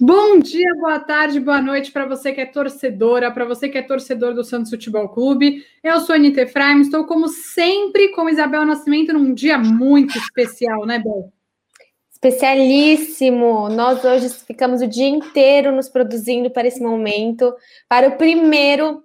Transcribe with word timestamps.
Bom 0.00 0.38
dia, 0.38 0.74
boa 0.76 1.00
tarde, 1.00 1.40
boa 1.40 1.60
noite 1.60 1.92
para 1.92 2.06
você 2.06 2.32
que 2.32 2.40
é 2.40 2.46
torcedora, 2.46 3.30
para 3.30 3.44
você 3.44 3.68
que 3.68 3.76
é 3.76 3.82
torcedor 3.82 4.32
do 4.32 4.42
Santos 4.42 4.70
Futebol 4.70 5.08
Clube. 5.08 5.64
Eu 5.82 6.00
sou 6.00 6.14
a 6.14 6.16
Anitta 6.16 6.42
Efraim, 6.42 6.80
estou 6.80 7.04
como 7.04 7.28
sempre 7.28 8.12
com 8.12 8.28
Isabel 8.28 8.64
Nascimento 8.64 9.12
num 9.12 9.34
dia 9.34 9.58
muito 9.58 10.16
especial, 10.16 10.86
né, 10.86 10.98
Bel? 10.98 11.37
Especialíssimo! 12.20 13.68
Nós 13.68 14.04
hoje 14.04 14.28
ficamos 14.30 14.82
o 14.82 14.88
dia 14.88 15.06
inteiro 15.06 15.70
nos 15.70 15.88
produzindo 15.88 16.50
para 16.50 16.66
esse 16.66 16.82
momento, 16.82 17.54
para 17.88 18.08
o 18.08 18.16
primeiro, 18.16 19.04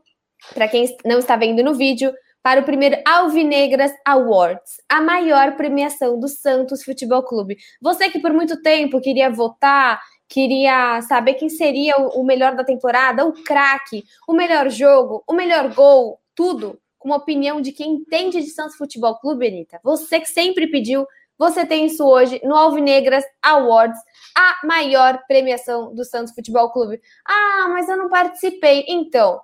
para 0.56 0.68
quem 0.68 0.86
não 1.06 1.20
está 1.20 1.36
vendo 1.36 1.64
no 1.64 1.76
vídeo, 1.76 2.12
para 2.42 2.62
o 2.62 2.64
primeiro 2.64 2.98
Alvinegras 3.08 3.92
Awards, 4.04 4.82
a 4.90 5.00
maior 5.00 5.56
premiação 5.56 6.20
do 6.20 6.28
Santos 6.28 6.84
Futebol 6.84 7.22
Clube. 7.22 7.56
Você 7.80 8.10
que 8.10 8.20
por 8.20 8.34
muito 8.34 8.60
tempo 8.64 9.00
queria 9.00 9.30
votar 9.30 10.02
queria 10.28 11.00
saber 11.04 11.36
quem 11.36 11.50
seria 11.50 11.96
o 11.96 12.24
melhor 12.24 12.56
da 12.56 12.64
temporada, 12.64 13.24
o 13.24 13.34
craque, 13.44 14.04
o 14.28 14.34
melhor 14.34 14.68
jogo, 14.72 15.24
o 15.28 15.34
melhor 15.34 15.72
gol, 15.76 16.20
tudo 16.34 16.80
com 16.98 17.10
uma 17.10 17.18
opinião 17.18 17.62
de 17.62 17.72
quem 17.72 17.96
entende 17.96 18.42
de 18.42 18.50
Santos 18.50 18.78
Futebol 18.78 19.20
Clube, 19.20 19.46
Anitta. 19.46 19.80
Você 19.84 20.20
que 20.22 20.26
sempre 20.26 20.68
pediu, 20.68 21.06
você 21.38 21.66
tem 21.66 21.86
isso 21.86 22.06
hoje 22.06 22.40
no 22.44 22.56
Alvinegras 22.56 23.24
Awards, 23.42 24.00
a 24.36 24.66
maior 24.66 25.22
premiação 25.28 25.94
do 25.94 26.06
Santos 26.06 26.34
Futebol 26.34 26.72
Clube. 26.72 27.02
Ah, 27.26 27.68
mas 27.70 27.90
eu 27.90 27.98
não 27.98 28.10
participei. 28.10 28.86
Então, 28.88 29.42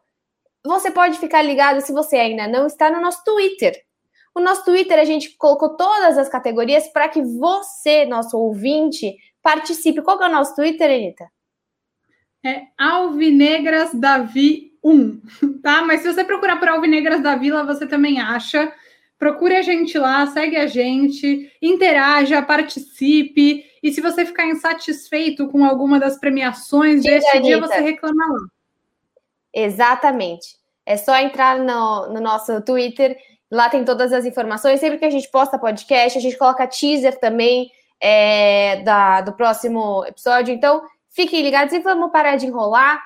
você 0.64 0.92
pode 0.92 1.18
ficar 1.20 1.42
ligado 1.42 1.82
se 1.82 1.92
você 1.92 2.18
ainda 2.18 2.48
não 2.48 2.68
está 2.68 2.90
no 2.90 3.02
nosso 3.02 3.24
Twitter. 3.24 3.76
O 4.36 4.40
nosso 4.40 4.64
Twitter 4.64 5.00
a 5.00 5.06
gente 5.06 5.36
colocou 5.38 5.76
todas 5.76 6.18
as 6.18 6.30
categorias 6.30 6.88
para 6.88 7.10
que 7.10 7.22
você, 7.22 8.06
nosso 8.06 8.38
ouvinte, 8.38 9.16
participe. 9.42 10.02
Qual 10.02 10.18
que 10.18 10.24
é 10.24 10.28
o 10.28 10.32
nosso 10.32 10.56
Twitter, 10.56 10.90
Anitta? 10.90 11.30
É 12.46 12.68
Alvinegras 12.78 13.94
Davi 13.94 14.74
1, 14.84 15.22
tá? 15.62 15.82
Mas 15.82 16.02
se 16.02 16.14
você 16.14 16.24
procurar 16.24 16.58
por 16.58 16.70
Alvinegras 16.70 17.22
da 17.22 17.36
Vila, 17.36 17.66
você 17.66 17.86
também 17.86 18.22
acha. 18.22 18.74
Procure 19.20 19.58
a 19.58 19.62
gente 19.62 19.98
lá, 19.98 20.26
segue 20.28 20.56
a 20.56 20.66
gente, 20.66 21.52
interaja, 21.62 22.42
participe. 22.42 23.66
E 23.84 23.92
se 23.92 24.00
você 24.00 24.26
ficar 24.26 24.48
insatisfeito 24.48 25.50
com 25.50 25.66
alguma 25.66 26.00
das 26.00 26.18
premiações 26.18 27.04
Diga, 27.04 27.16
deste 27.16 27.42
dia, 27.42 27.60
você 27.60 27.82
reclama 27.82 28.26
lá. 28.26 28.48
Exatamente. 29.54 30.56
É 30.86 30.96
só 30.96 31.18
entrar 31.18 31.60
no, 31.60 32.14
no 32.14 32.22
nosso 32.22 32.62
Twitter, 32.62 33.18
lá 33.52 33.70
tem 33.70 33.84
todas 33.84 34.14
as 34.14 34.26
informações. 34.26 34.80
Sempre 34.80 34.98
que 34.98 35.06
a 35.06 35.10
gente 35.10 35.30
posta 35.30 35.60
podcast, 35.60 36.18
a 36.18 36.22
gente 36.22 36.38
coloca 36.38 36.66
teaser 36.66 37.20
também 37.20 37.70
é, 38.00 38.82
da, 38.84 39.20
do 39.20 39.34
próximo 39.34 40.06
episódio. 40.06 40.54
Então, 40.54 40.82
fiquem 41.10 41.42
ligados 41.42 41.74
e 41.74 41.80
vamos 41.80 42.10
parar 42.10 42.38
de 42.38 42.48
enrolar, 42.48 43.04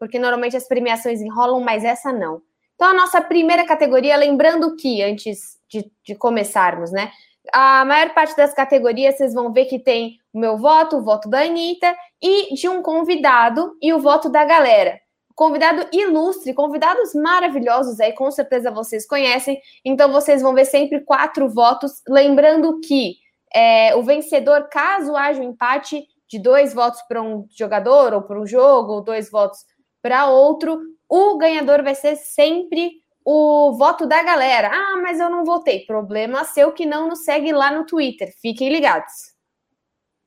porque 0.00 0.18
normalmente 0.18 0.56
as 0.56 0.66
premiações 0.66 1.20
enrolam, 1.20 1.60
mas 1.60 1.84
essa 1.84 2.12
não. 2.12 2.42
Então, 2.74 2.88
a 2.88 2.94
nossa 2.94 3.20
primeira 3.20 3.64
categoria, 3.64 4.16
lembrando 4.16 4.74
que, 4.76 5.02
antes 5.02 5.58
de, 5.68 5.90
de 6.04 6.14
começarmos, 6.14 6.92
né? 6.92 7.10
A 7.52 7.84
maior 7.84 8.14
parte 8.14 8.36
das 8.36 8.54
categorias 8.54 9.16
vocês 9.16 9.34
vão 9.34 9.52
ver 9.52 9.66
que 9.66 9.78
tem 9.78 10.18
o 10.32 10.38
meu 10.38 10.56
voto, 10.56 10.96
o 10.96 11.02
voto 11.02 11.28
da 11.28 11.42
Anitta 11.42 11.94
e 12.22 12.54
de 12.54 12.68
um 12.68 12.80
convidado 12.80 13.76
e 13.82 13.92
o 13.92 13.98
voto 13.98 14.30
da 14.30 14.44
galera. 14.44 14.98
Convidado 15.34 15.86
ilustre, 15.92 16.54
convidados 16.54 17.12
maravilhosos 17.14 18.00
aí, 18.00 18.12
com 18.12 18.30
certeza 18.30 18.70
vocês 18.70 19.06
conhecem. 19.06 19.60
Então 19.84 20.10
vocês 20.10 20.40
vão 20.40 20.54
ver 20.54 20.64
sempre 20.64 21.00
quatro 21.00 21.48
votos. 21.48 22.00
Lembrando 22.08 22.80
que 22.80 23.16
é, 23.54 23.94
o 23.94 24.02
vencedor, 24.02 24.68
caso 24.70 25.14
haja 25.14 25.40
um 25.40 25.50
empate 25.50 26.06
de 26.28 26.38
dois 26.38 26.72
votos 26.72 27.02
para 27.02 27.20
um 27.20 27.46
jogador 27.56 28.14
ou 28.14 28.22
para 28.22 28.40
um 28.40 28.46
jogo, 28.46 28.94
ou 28.94 29.00
dois 29.02 29.30
votos 29.30 29.58
para 30.00 30.26
outro, 30.26 30.80
o 31.08 31.36
ganhador 31.38 31.82
vai 31.82 31.94
ser 31.94 32.16
sempre 32.16 33.02
o 33.24 33.72
voto 33.78 34.06
da 34.06 34.22
galera. 34.22 34.70
Ah, 34.72 35.00
mas 35.02 35.18
eu 35.18 35.30
não 35.30 35.44
votei. 35.44 35.86
Problema 35.86 36.44
seu 36.44 36.72
que 36.72 36.84
não 36.84 37.08
nos 37.08 37.24
segue 37.24 37.52
lá 37.52 37.72
no 37.72 37.86
Twitter. 37.86 38.32
Fiquem 38.40 38.68
ligados. 38.68 39.34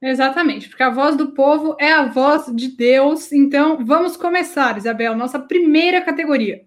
Exatamente, 0.02 0.70
porque 0.70 0.84
a 0.84 0.92
voz 0.92 1.16
do 1.16 1.34
povo 1.34 1.76
é 1.80 1.92
a 1.92 2.06
voz 2.06 2.46
de 2.56 2.70
Deus. 2.70 3.32
Então, 3.32 3.84
vamos 3.84 4.16
começar, 4.16 4.78
Isabel, 4.78 5.16
nossa 5.16 5.40
primeira 5.40 6.02
categoria. 6.02 6.64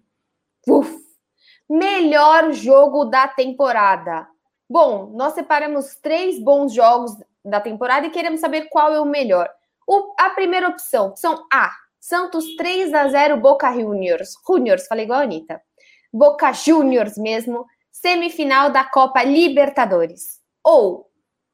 Uf. 0.66 0.92
Melhor 1.69 2.53
jogo 2.53 3.04
da 3.04 3.28
temporada. 3.28 4.27
Bom, 4.69 5.12
nós 5.15 5.34
separamos 5.34 5.94
três 5.97 6.42
bons 6.42 6.72
jogos 6.72 7.12
da 7.44 7.60
temporada 7.60 8.06
e 8.06 8.10
queremos 8.10 8.41
saber 8.41 8.69
qual 8.69 8.92
é 8.92 9.00
o 9.00 9.04
melhor. 9.04 9.48
O, 9.87 10.15
a 10.19 10.31
primeira 10.31 10.69
opção, 10.69 11.09
opção 11.09 11.47
A, 11.53 11.71
Santos 12.00 12.56
3 12.56 12.94
a 12.94 13.08
0 13.08 13.36
Boca 13.36 13.70
Juniors. 13.72 14.32
Juniors, 14.46 14.86
falei 14.86 15.04
igual 15.04 15.20
a 15.20 15.22
Anitta. 15.22 15.60
Boca 16.10 16.50
Juniors 16.52 17.18
mesmo, 17.18 17.66
semifinal 17.92 18.70
da 18.70 18.82
Copa 18.82 19.22
Libertadores. 19.22 20.40
Ou 20.64 21.10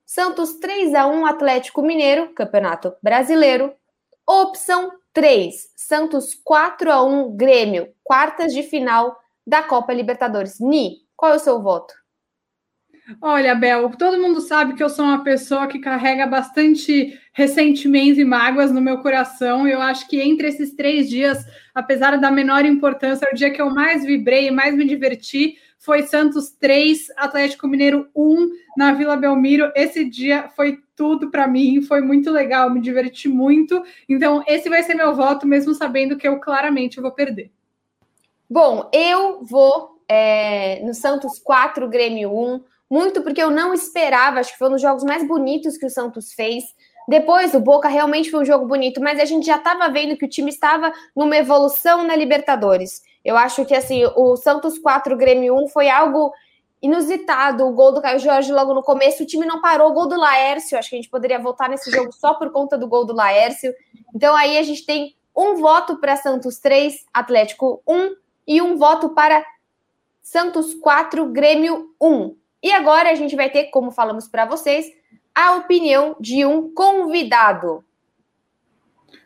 Santos 0.06 0.54
3 0.60 0.94
a 0.94 1.06
1 1.08 1.26
Atlético 1.26 1.82
Mineiro, 1.82 2.32
Campeonato 2.32 2.94
Brasileiro. 3.02 3.74
Opção 4.24 4.92
3, 5.12 5.72
Santos 5.74 6.34
4 6.44 6.92
a 6.92 7.02
1 7.02 7.36
Grêmio, 7.36 7.92
quartas 8.04 8.52
de 8.52 8.62
final 8.62 9.16
da 9.44 9.62
Copa 9.62 9.92
Libertadores. 9.92 10.60
Ni, 10.60 10.98
qual 11.16 11.32
é 11.32 11.36
o 11.36 11.40
seu 11.40 11.60
voto? 11.60 11.92
Olha, 13.20 13.54
Bel, 13.54 13.90
todo 13.90 14.20
mundo 14.20 14.40
sabe 14.40 14.74
que 14.74 14.82
eu 14.82 14.88
sou 14.88 15.04
uma 15.04 15.22
pessoa 15.22 15.68
que 15.68 15.78
carrega 15.78 16.26
bastante 16.26 17.16
ressentimento 17.32 18.18
e 18.18 18.24
mágoas 18.24 18.72
no 18.72 18.80
meu 18.80 18.98
coração. 18.98 19.66
Eu 19.66 19.80
acho 19.80 20.08
que 20.08 20.20
entre 20.20 20.48
esses 20.48 20.74
três 20.74 21.08
dias, 21.08 21.44
apesar 21.72 22.18
da 22.18 22.32
menor 22.32 22.64
importância, 22.64 23.28
o 23.32 23.34
dia 23.34 23.50
que 23.50 23.62
eu 23.62 23.70
mais 23.70 24.04
vibrei 24.04 24.48
e 24.48 24.50
mais 24.50 24.74
me 24.74 24.84
diverti 24.84 25.56
foi 25.78 26.02
Santos 26.02 26.50
3, 26.50 27.12
Atlético 27.16 27.68
Mineiro 27.68 28.08
1 28.16 28.48
na 28.76 28.92
Vila 28.92 29.16
Belmiro. 29.16 29.70
Esse 29.76 30.04
dia 30.04 30.48
foi 30.56 30.80
tudo 30.96 31.30
para 31.30 31.46
mim, 31.46 31.82
foi 31.82 32.00
muito 32.00 32.28
legal, 32.32 32.70
me 32.70 32.80
diverti 32.80 33.28
muito. 33.28 33.84
Então, 34.08 34.42
esse 34.48 34.68
vai 34.68 34.82
ser 34.82 34.94
meu 34.94 35.14
voto, 35.14 35.46
mesmo 35.46 35.72
sabendo 35.74 36.16
que 36.16 36.26
eu 36.26 36.40
claramente 36.40 37.00
vou 37.00 37.12
perder. 37.12 37.52
Bom, 38.50 38.90
eu 38.92 39.44
vou 39.44 40.00
é, 40.08 40.82
no 40.84 40.92
Santos 40.92 41.38
4, 41.38 41.88
Grêmio 41.88 42.36
1 42.36 42.75
muito 42.90 43.22
porque 43.22 43.42
eu 43.42 43.50
não 43.50 43.74
esperava, 43.74 44.40
acho 44.40 44.52
que 44.52 44.58
foi 44.58 44.68
um 44.68 44.72
dos 44.72 44.82
jogos 44.82 45.04
mais 45.04 45.26
bonitos 45.26 45.76
que 45.76 45.86
o 45.86 45.90
Santos 45.90 46.32
fez. 46.32 46.64
Depois, 47.08 47.54
o 47.54 47.60
Boca 47.60 47.88
realmente 47.88 48.30
foi 48.30 48.40
um 48.40 48.44
jogo 48.44 48.66
bonito, 48.66 49.00
mas 49.00 49.20
a 49.20 49.24
gente 49.24 49.46
já 49.46 49.56
estava 49.56 49.88
vendo 49.88 50.16
que 50.16 50.24
o 50.24 50.28
time 50.28 50.50
estava 50.50 50.92
numa 51.14 51.36
evolução 51.36 52.04
na 52.04 52.16
Libertadores. 52.16 53.00
Eu 53.24 53.36
acho 53.36 53.64
que 53.64 53.74
assim, 53.74 54.04
o 54.16 54.36
Santos 54.36 54.78
4 54.78 55.16
Grêmio 55.16 55.54
1 55.56 55.68
foi 55.68 55.88
algo 55.88 56.32
inusitado. 56.80 57.66
O 57.66 57.72
gol 57.72 57.92
do 57.92 58.02
Caio 58.02 58.18
Jorge 58.18 58.52
logo 58.52 58.74
no 58.74 58.82
começo, 58.82 59.22
o 59.22 59.26
time 59.26 59.46
não 59.46 59.60
parou. 59.60 59.90
O 59.90 59.92
gol 59.92 60.08
do 60.08 60.16
Laércio, 60.16 60.78
acho 60.78 60.90
que 60.90 60.96
a 60.96 60.98
gente 60.98 61.10
poderia 61.10 61.38
voltar 61.38 61.68
nesse 61.68 61.90
jogo 61.90 62.12
só 62.12 62.34
por 62.34 62.50
conta 62.50 62.76
do 62.76 62.88
gol 62.88 63.04
do 63.04 63.14
Laércio. 63.14 63.72
Então 64.14 64.34
aí 64.34 64.58
a 64.58 64.62
gente 64.62 64.84
tem 64.84 65.16
um 65.36 65.56
voto 65.56 65.96
para 65.98 66.16
Santos 66.16 66.58
3, 66.58 67.04
Atlético 67.12 67.82
1 67.86 68.16
e 68.46 68.62
um 68.62 68.76
voto 68.76 69.10
para 69.10 69.44
Santos 70.22 70.74
4, 70.74 71.26
Grêmio 71.26 71.94
1. 72.00 72.36
E 72.62 72.72
agora 72.72 73.10
a 73.10 73.14
gente 73.14 73.36
vai 73.36 73.50
ter, 73.50 73.64
como 73.66 73.90
falamos 73.90 74.26
para 74.26 74.46
vocês, 74.46 74.86
a 75.34 75.56
opinião 75.56 76.16
de 76.18 76.44
um 76.44 76.72
convidado. 76.72 77.84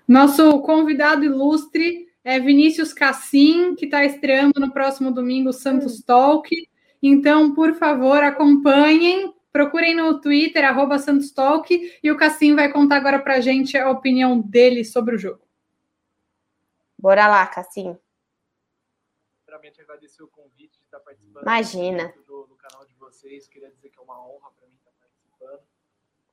Nosso 0.07 0.61
convidado 0.63 1.25
ilustre 1.25 2.09
é 2.25 2.39
Vinícius 2.41 2.93
Cassim, 2.93 3.75
que 3.77 3.85
está 3.85 4.05
estreando 4.05 4.59
no 4.59 4.73
próximo 4.73 5.13
domingo 5.13 5.51
o 5.51 5.53
Santos 5.53 6.03
Talk. 6.03 6.51
Então, 7.03 7.55
por 7.55 7.75
favor, 7.75 8.23
acompanhem, 8.23 9.33
procurem 9.53 9.95
no 9.95 10.21
Twitter, 10.21 10.65
arroba 10.65 10.99
Santos 10.99 11.31
Talk, 11.31 11.99
e 12.03 12.11
o 12.11 12.17
Cassim 12.17 12.55
vai 12.55 12.71
contar 12.73 12.97
agora 12.97 13.21
para 13.21 13.35
a 13.35 13.41
gente 13.41 13.79
a 13.79 13.89
opinião 13.89 14.41
dele 14.41 14.85
sobre 14.85 15.15
o 15.15 15.19
jogo. 15.19 15.41
Bora 16.99 17.27
lá, 17.27 17.47
Cassim. 17.47 17.97
Agradecer 19.69 20.23
o 20.23 20.29
convite 20.29 20.79
de 20.79 20.85
estar 20.85 21.01
participando. 21.01 21.43
Imagina. 21.43 22.15
Do, 22.27 22.47
do 22.47 22.55
canal 22.57 22.85
de 22.87 22.95
vocês. 22.95 23.47
Queria 23.49 23.71
dizer 23.71 23.91
que 23.91 23.99
é 23.99 24.03
uma 24.03 24.19
honra 24.19 24.51
para 24.59 24.69
mim 24.69 24.75
estar 24.77 24.91
participando. 25.01 25.61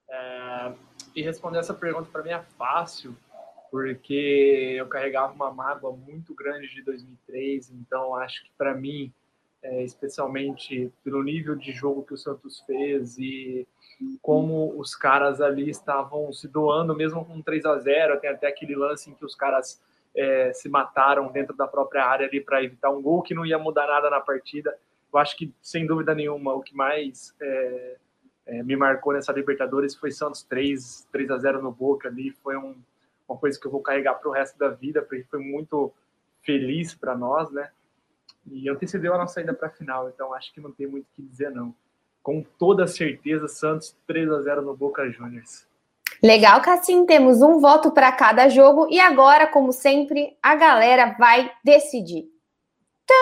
É, 0.10 0.74
e 1.16 1.22
responder 1.22 1.60
essa 1.60 1.74
pergunta 1.74 2.10
para 2.12 2.24
mim 2.24 2.30
é 2.30 2.42
fácil, 2.58 3.16
porque 3.70 4.76
eu 4.78 4.88
carregava 4.88 5.34
uma 5.34 5.52
mágoa 5.52 5.92
muito 5.92 6.34
grande 6.34 6.68
de 6.74 6.82
2003, 6.82 7.72
então 7.72 8.16
acho 8.16 8.44
que 8.44 8.52
para 8.58 8.74
mim 8.74 9.12
é, 9.62 9.84
especialmente 9.84 10.92
pelo 11.04 11.22
nível 11.24 11.56
de 11.56 11.72
jogo 11.72 12.04
que 12.04 12.14
o 12.14 12.18
Santos 12.18 12.62
fez 12.62 13.18
e 13.18 13.68
como 14.22 14.80
os 14.80 14.96
caras 14.96 15.42
ali 15.42 15.70
estavam 15.70 16.32
se 16.32 16.48
doando, 16.48 16.96
mesmo 16.96 17.26
com 17.26 17.42
3 17.42 17.66
a 17.66 17.80
0 17.80 18.20
Tem 18.20 18.30
até 18.30 18.48
aquele 18.48 18.76
lance 18.76 19.10
em 19.10 19.14
que 19.14 19.26
os 19.26 19.36
caras 19.36 19.82
é, 20.18 20.52
se 20.52 20.68
mataram 20.68 21.32
dentro 21.32 21.56
da 21.56 21.68
própria 21.68 22.04
área 22.04 22.28
ali 22.28 22.42
para 22.42 22.64
evitar 22.64 22.90
um 22.90 23.02
gol 23.02 23.22
que 23.22 23.36
não 23.36 23.46
ia 23.46 23.60
mudar 23.60 23.86
nada 23.86 24.10
na 24.10 24.20
partida. 24.20 24.76
Eu 25.14 25.20
acho 25.20 25.38
que, 25.38 25.54
sem 25.62 25.86
dúvida 25.86 26.16
nenhuma, 26.16 26.54
o 26.54 26.62
que 26.62 26.76
mais 26.76 27.36
é, 27.40 27.98
é, 28.48 28.64
me 28.64 28.76
marcou 28.76 29.14
nessa 29.14 29.32
Libertadores 29.32 29.94
foi 29.96 30.12
Santos 30.12 30.42
3, 30.44 31.08
3 31.12 31.32
a 31.32 31.38
0 31.38 31.62
no 31.62 31.72
Boca 31.72 32.08
ali. 32.08 32.32
Foi 32.44 32.58
um, 32.58 32.76
uma 33.30 33.38
coisa 33.38 33.60
que 33.60 33.68
eu 33.68 33.72
vou 33.72 33.82
carregar 33.82 34.16
para 34.16 34.28
o 34.28 34.34
resto 34.34 34.58
da 34.58 34.70
vida, 34.70 35.04
porque 35.04 35.24
foi 35.30 35.40
muito 35.40 35.94
feliz 36.42 36.96
para 36.96 37.16
nós, 37.16 37.52
né? 37.52 37.70
E 38.48 38.70
antecedeu 38.70 39.14
a 39.14 39.18
nossa 39.18 39.42
ida 39.42 39.54
para 39.54 39.68
a 39.68 39.72
final, 39.72 40.10
então 40.10 40.34
acho 40.34 40.54
que 40.54 40.62
não 40.62 40.72
tem 40.72 40.88
muito 40.88 41.06
o 41.06 41.16
que 41.16 41.22
dizer, 41.22 41.52
não. 41.52 41.76
Com 42.24 42.42
toda 42.42 42.88
certeza, 42.88 43.48
Santos 43.48 43.96
3 44.08 44.32
a 44.32 44.42
0 44.42 44.62
no 44.62 44.76
Boca 44.76 45.10
Juniors. 45.12 45.67
Legal, 46.22 46.62
Cassim. 46.62 47.06
Temos 47.06 47.42
um 47.42 47.60
voto 47.60 47.92
para 47.92 48.12
cada 48.12 48.50
jogo. 48.50 48.88
E 48.90 49.00
agora, 49.00 49.48
como 49.48 49.72
sempre, 49.72 50.38
a 50.42 50.56
galera 50.56 51.16
vai 51.18 51.52
decidir. 51.64 52.26
Tá! 53.06 53.14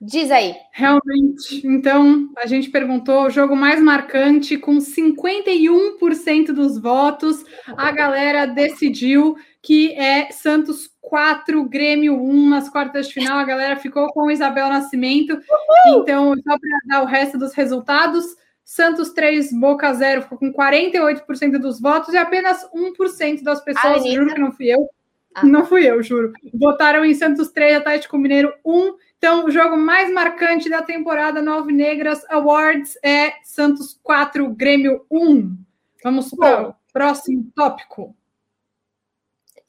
Diz 0.00 0.30
aí. 0.30 0.54
Realmente. 0.72 1.66
Então, 1.66 2.28
a 2.36 2.46
gente 2.46 2.68
perguntou 2.68 3.24
o 3.24 3.30
jogo 3.30 3.56
mais 3.56 3.80
marcante, 3.80 4.58
com 4.58 4.76
51% 4.76 6.52
dos 6.52 6.78
votos. 6.78 7.44
A 7.76 7.90
galera 7.90 8.44
decidiu 8.44 9.36
que 9.62 9.94
é 9.94 10.30
Santos 10.30 10.90
4, 11.00 11.64
Grêmio 11.64 12.14
1 12.22 12.48
nas 12.48 12.68
quartas 12.68 13.08
de 13.08 13.14
final. 13.14 13.38
A 13.38 13.44
galera 13.44 13.76
ficou 13.76 14.08
com 14.12 14.30
Isabel 14.30 14.68
Nascimento. 14.68 15.32
Uhul! 15.32 16.02
Então, 16.02 16.34
só 16.36 16.58
para 16.58 16.78
dar 16.86 17.02
o 17.02 17.06
resto 17.06 17.38
dos 17.38 17.54
resultados. 17.54 18.24
Santos 18.66 19.10
3, 19.10 19.52
Boca 19.52 19.94
0 19.94 20.22
ficou 20.22 20.38
com 20.38 20.52
48% 20.52 21.52
dos 21.52 21.80
votos 21.80 22.12
e 22.12 22.16
apenas 22.16 22.68
1% 22.74 23.44
das 23.44 23.62
pessoas, 23.62 24.04
juro 24.12 24.34
que 24.34 24.40
não 24.40 24.50
fui 24.50 24.66
eu, 24.66 24.90
ah. 25.32 25.46
não 25.46 25.64
fui 25.64 25.88
eu, 25.88 26.02
juro, 26.02 26.32
votaram 26.52 27.04
em 27.04 27.14
Santos 27.14 27.52
3, 27.52 27.76
Atlético 27.76 28.18
Mineiro 28.18 28.52
1. 28.64 28.96
Então, 29.18 29.44
o 29.44 29.52
jogo 29.52 29.76
mais 29.76 30.12
marcante 30.12 30.68
da 30.68 30.82
temporada 30.82 31.40
Nove 31.40 31.72
Negras 31.72 32.28
Awards 32.28 32.98
é 33.04 33.34
Santos 33.44 34.00
4, 34.02 34.48
Grêmio 34.50 35.06
1. 35.08 35.56
Vamos 36.02 36.30
para 36.30 36.70
o 36.70 36.74
próximo 36.92 37.48
tópico. 37.54 38.16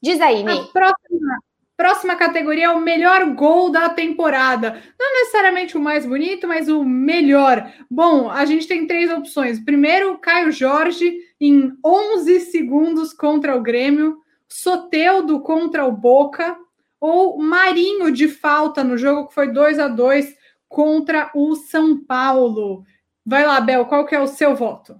Diz 0.01 0.19
aí, 0.19 0.43
Mi. 0.43 0.53
A 0.53 0.63
próxima 0.73 1.37
Próxima 1.77 2.15
categoria 2.15 2.65
é 2.65 2.69
o 2.71 2.81
melhor 2.81 3.23
gol 3.35 3.69
da 3.69 3.87
temporada. 3.87 4.81
Não 4.99 5.13
necessariamente 5.13 5.77
o 5.77 5.79
mais 5.79 6.07
bonito, 6.07 6.47
mas 6.47 6.67
o 6.67 6.83
melhor. 6.83 7.71
Bom, 7.89 8.31
a 8.31 8.43
gente 8.45 8.67
tem 8.67 8.87
três 8.87 9.11
opções. 9.11 9.59
Primeiro, 9.59 10.17
Caio 10.17 10.51
Jorge 10.51 11.19
em 11.39 11.71
11 11.85 12.39
segundos 12.39 13.13
contra 13.13 13.55
o 13.55 13.61
Grêmio, 13.61 14.17
Soteudo 14.49 15.39
contra 15.41 15.85
o 15.85 15.91
Boca 15.91 16.57
ou 16.99 17.37
Marinho 17.37 18.11
de 18.11 18.27
falta 18.27 18.83
no 18.83 18.97
jogo 18.97 19.27
que 19.27 19.35
foi 19.35 19.53
2 19.53 19.77
a 19.77 19.87
2 19.87 20.35
contra 20.67 21.29
o 21.35 21.55
São 21.55 22.03
Paulo. 22.03 22.83
Vai 23.23 23.45
lá, 23.45 23.61
Bel, 23.61 23.85
qual 23.85 24.03
que 24.03 24.15
é 24.15 24.19
o 24.19 24.25
seu 24.25 24.55
voto? 24.55 24.99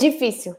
Difícil. 0.00 0.56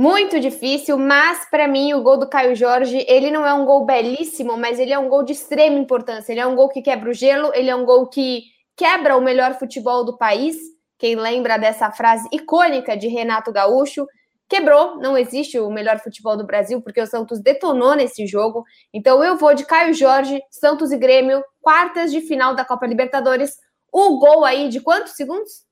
Muito 0.00 0.40
difícil, 0.40 0.96
mas 0.96 1.44
para 1.50 1.68
mim 1.68 1.92
o 1.92 2.02
gol 2.02 2.16
do 2.16 2.26
Caio 2.26 2.56
Jorge, 2.56 3.04
ele 3.06 3.30
não 3.30 3.46
é 3.46 3.52
um 3.52 3.66
gol 3.66 3.84
belíssimo, 3.84 4.56
mas 4.56 4.78
ele 4.78 4.94
é 4.94 4.98
um 4.98 5.10
gol 5.10 5.22
de 5.22 5.34
extrema 5.34 5.78
importância. 5.78 6.32
Ele 6.32 6.40
é 6.40 6.46
um 6.46 6.56
gol 6.56 6.70
que 6.70 6.80
quebra 6.80 7.10
o 7.10 7.12
gelo, 7.12 7.52
ele 7.54 7.68
é 7.68 7.76
um 7.76 7.84
gol 7.84 8.08
que 8.08 8.44
quebra 8.74 9.14
o 9.14 9.20
melhor 9.20 9.58
futebol 9.58 10.02
do 10.02 10.16
país. 10.16 10.56
Quem 10.98 11.16
lembra 11.16 11.58
dessa 11.58 11.90
frase 11.90 12.26
icônica 12.32 12.96
de 12.96 13.08
Renato 13.08 13.52
Gaúcho, 13.52 14.06
quebrou, 14.48 14.96
não 14.96 15.18
existe 15.18 15.60
o 15.60 15.70
melhor 15.70 15.98
futebol 15.98 16.34
do 16.34 16.46
Brasil, 16.46 16.80
porque 16.80 17.02
o 17.02 17.06
Santos 17.06 17.38
detonou 17.38 17.94
nesse 17.94 18.26
jogo. 18.26 18.64
Então 18.94 19.22
eu 19.22 19.36
vou 19.36 19.52
de 19.52 19.66
Caio 19.66 19.92
Jorge, 19.92 20.40
Santos 20.50 20.92
e 20.92 20.96
Grêmio, 20.96 21.44
quartas 21.60 22.10
de 22.10 22.22
final 22.22 22.54
da 22.54 22.64
Copa 22.64 22.86
Libertadores. 22.86 23.54
O 23.92 24.18
gol 24.18 24.46
aí 24.46 24.70
de 24.70 24.80
quantos 24.80 25.12
segundos? 25.12 25.66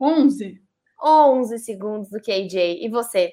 11. 0.00 0.65
11 1.02 1.58
segundos 1.58 2.10
do 2.10 2.20
KJ. 2.20 2.84
E 2.84 2.88
você? 2.88 3.32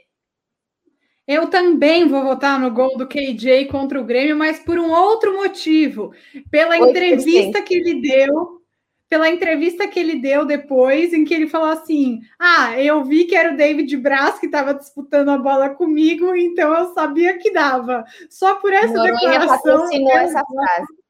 Eu 1.25 1.47
também 1.49 2.07
vou 2.07 2.23
votar 2.23 2.59
no 2.59 2.69
gol 2.69 2.97
do 2.97 3.07
KJ 3.07 3.65
contra 3.67 3.99
o 3.99 4.03
Grêmio, 4.03 4.35
mas 4.35 4.59
por 4.59 4.77
um 4.77 4.91
outro 4.91 5.35
motivo. 5.35 6.13
Pela 6.51 6.75
8%. 6.75 6.89
entrevista 6.89 7.61
que 7.61 7.75
ele 7.75 8.01
deu, 8.01 8.61
pela 9.07 9.29
entrevista 9.29 9.87
que 9.87 9.99
ele 9.99 10.15
deu 10.15 10.45
depois, 10.45 11.13
em 11.13 11.23
que 11.23 11.33
ele 11.33 11.47
falou 11.47 11.69
assim: 11.69 12.19
Ah, 12.37 12.77
eu 12.81 13.05
vi 13.05 13.23
que 13.23 13.35
era 13.35 13.53
o 13.53 13.57
David 13.57 13.95
Braz 13.97 14.37
que 14.37 14.47
estava 14.47 14.73
disputando 14.73 15.29
a 15.29 15.37
bola 15.37 15.69
comigo, 15.69 16.35
então 16.35 16.73
eu 16.73 16.93
sabia 16.93 17.37
que 17.37 17.51
dava. 17.51 18.03
Só 18.29 18.55
por 18.55 18.73
essa 18.73 18.93
Noronha 18.93 19.13
declaração. 19.13 19.87
essa 19.93 20.43
frase. 20.43 21.02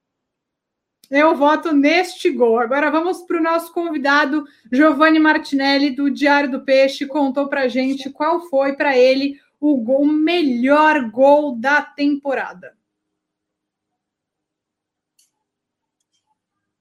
Eu 1.15 1.35
voto 1.35 1.71
neste 1.71 2.31
gol. 2.31 2.57
Agora 2.57 2.89
vamos 2.89 3.21
para 3.21 3.37
o 3.37 3.43
nosso 3.43 3.71
convidado, 3.71 4.47
Giovanni 4.71 5.19
Martinelli, 5.19 5.91
do 5.91 6.09
Diário 6.09 6.49
do 6.49 6.61
Peixe, 6.61 7.05
contou 7.05 7.47
para 7.47 7.67
gente 7.67 8.09
qual 8.09 8.39
foi 8.49 8.75
para 8.75 8.97
ele 8.97 9.39
o 9.59 9.77
gol, 9.77 10.07
melhor 10.07 11.11
gol 11.11 11.55
da 11.55 11.83
temporada. 11.83 12.75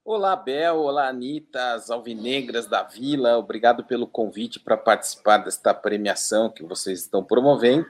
Olá, 0.03 0.35
Bel. 0.35 0.79
Olá, 0.79 1.09
Anitta, 1.09 1.73
as 1.73 1.91
alvinegras 1.91 2.65
da 2.65 2.81
Vila. 2.81 3.37
Obrigado 3.37 3.83
pelo 3.83 4.07
convite 4.07 4.59
para 4.59 4.75
participar 4.75 5.37
desta 5.37 5.75
premiação 5.75 6.49
que 6.49 6.63
vocês 6.63 7.01
estão 7.01 7.23
promovendo. 7.23 7.85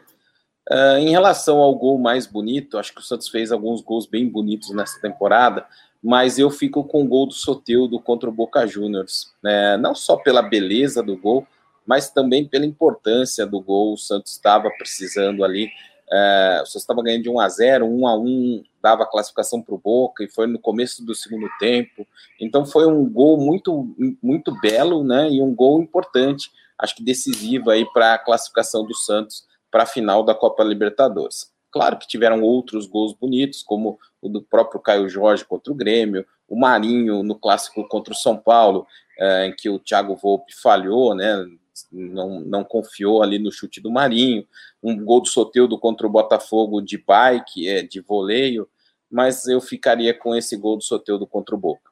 Uh, 0.69 0.97
em 0.97 1.09
relação 1.09 1.59
ao 1.59 1.73
gol 1.73 1.97
mais 1.97 2.27
bonito, 2.27 2.77
acho 2.77 2.93
que 2.93 2.99
o 2.99 3.03
Santos 3.03 3.29
fez 3.29 3.49
alguns 3.49 3.79
gols 3.79 4.05
bem 4.05 4.27
bonitos 4.27 4.71
nessa 4.71 4.99
temporada, 4.99 5.65
mas 6.03 6.37
eu 6.37 6.49
fico 6.49 6.83
com 6.83 7.03
o 7.03 7.07
gol 7.07 7.25
do 7.25 7.33
Soteudo 7.33 7.99
contra 7.99 8.29
o 8.29 8.33
Boca 8.33 8.67
Juniors, 8.67 9.31
né? 9.41 9.77
não 9.77 9.95
só 9.95 10.17
pela 10.17 10.41
beleza 10.41 11.01
do 11.01 11.15
gol, 11.15 11.47
mas 11.85 12.09
também 12.09 12.45
pela 12.45 12.65
importância 12.65 13.45
do 13.45 13.61
gol. 13.61 13.93
O 13.93 13.97
Santos 13.97 14.33
estava 14.33 14.69
precisando 14.77 15.43
ali, 15.43 15.69
é, 16.11 16.59
o 16.61 16.65
Santos 16.65 16.81
estava 16.81 17.01
ganhando 17.01 17.23
de 17.23 17.29
1 17.29 17.39
a 17.39 17.49
0 17.49 17.85
1 17.85 18.07
a 18.07 18.17
1 18.17 18.63
dava 18.81 19.05
classificação 19.05 19.61
para 19.61 19.73
o 19.73 19.77
Boca, 19.77 20.25
e 20.25 20.29
foi 20.29 20.45
no 20.45 20.59
começo 20.59 21.05
do 21.05 21.15
segundo 21.15 21.47
tempo. 21.57 22.05
Então 22.37 22.65
foi 22.65 22.85
um 22.85 23.09
gol 23.09 23.37
muito, 23.37 23.95
muito 24.21 24.53
belo, 24.59 25.05
né? 25.05 25.29
E 25.29 25.41
um 25.41 25.55
gol 25.55 25.81
importante, 25.81 26.51
acho 26.77 26.97
que 26.97 27.03
decisivo 27.03 27.69
aí 27.69 27.85
para 27.93 28.15
a 28.15 28.19
classificação 28.19 28.85
do 28.85 28.93
Santos 28.93 29.47
para 29.71 29.83
a 29.83 29.87
final 29.87 30.21
da 30.21 30.35
Copa 30.35 30.63
Libertadores. 30.63 31.49
Claro 31.71 31.97
que 31.97 32.07
tiveram 32.07 32.41
outros 32.41 32.85
gols 32.85 33.13
bonitos, 33.13 33.63
como 33.63 33.97
o 34.23 34.29
do 34.29 34.41
próprio 34.41 34.79
Caio 34.79 35.09
Jorge 35.09 35.43
contra 35.43 35.71
o 35.71 35.75
Grêmio, 35.75 36.25
o 36.47 36.57
Marinho 36.57 37.21
no 37.23 37.35
clássico 37.35 37.85
contra 37.87 38.13
o 38.13 38.15
São 38.15 38.37
Paulo, 38.37 38.87
é, 39.19 39.47
em 39.47 39.55
que 39.55 39.69
o 39.69 39.77
Thiago 39.77 40.15
Volpe 40.15 40.55
falhou, 40.55 41.13
né? 41.13 41.45
Não, 41.91 42.39
não 42.39 42.63
confiou 42.63 43.21
ali 43.21 43.37
no 43.37 43.51
chute 43.51 43.81
do 43.81 43.91
Marinho, 43.91 44.47
um 44.81 45.03
gol 45.03 45.21
do 45.21 45.27
Soteudo 45.27 45.77
contra 45.77 46.07
o 46.07 46.09
Botafogo 46.09 46.81
de 46.81 46.97
bike, 46.97 47.67
é, 47.67 47.81
de 47.81 47.99
voleio, 47.99 48.69
mas 49.11 49.45
eu 49.47 49.59
ficaria 49.59 50.13
com 50.13 50.35
esse 50.35 50.55
gol 50.55 50.77
do 50.77 50.83
Soteudo 50.83 51.27
contra 51.27 51.53
o 51.53 51.57
Boca. 51.57 51.91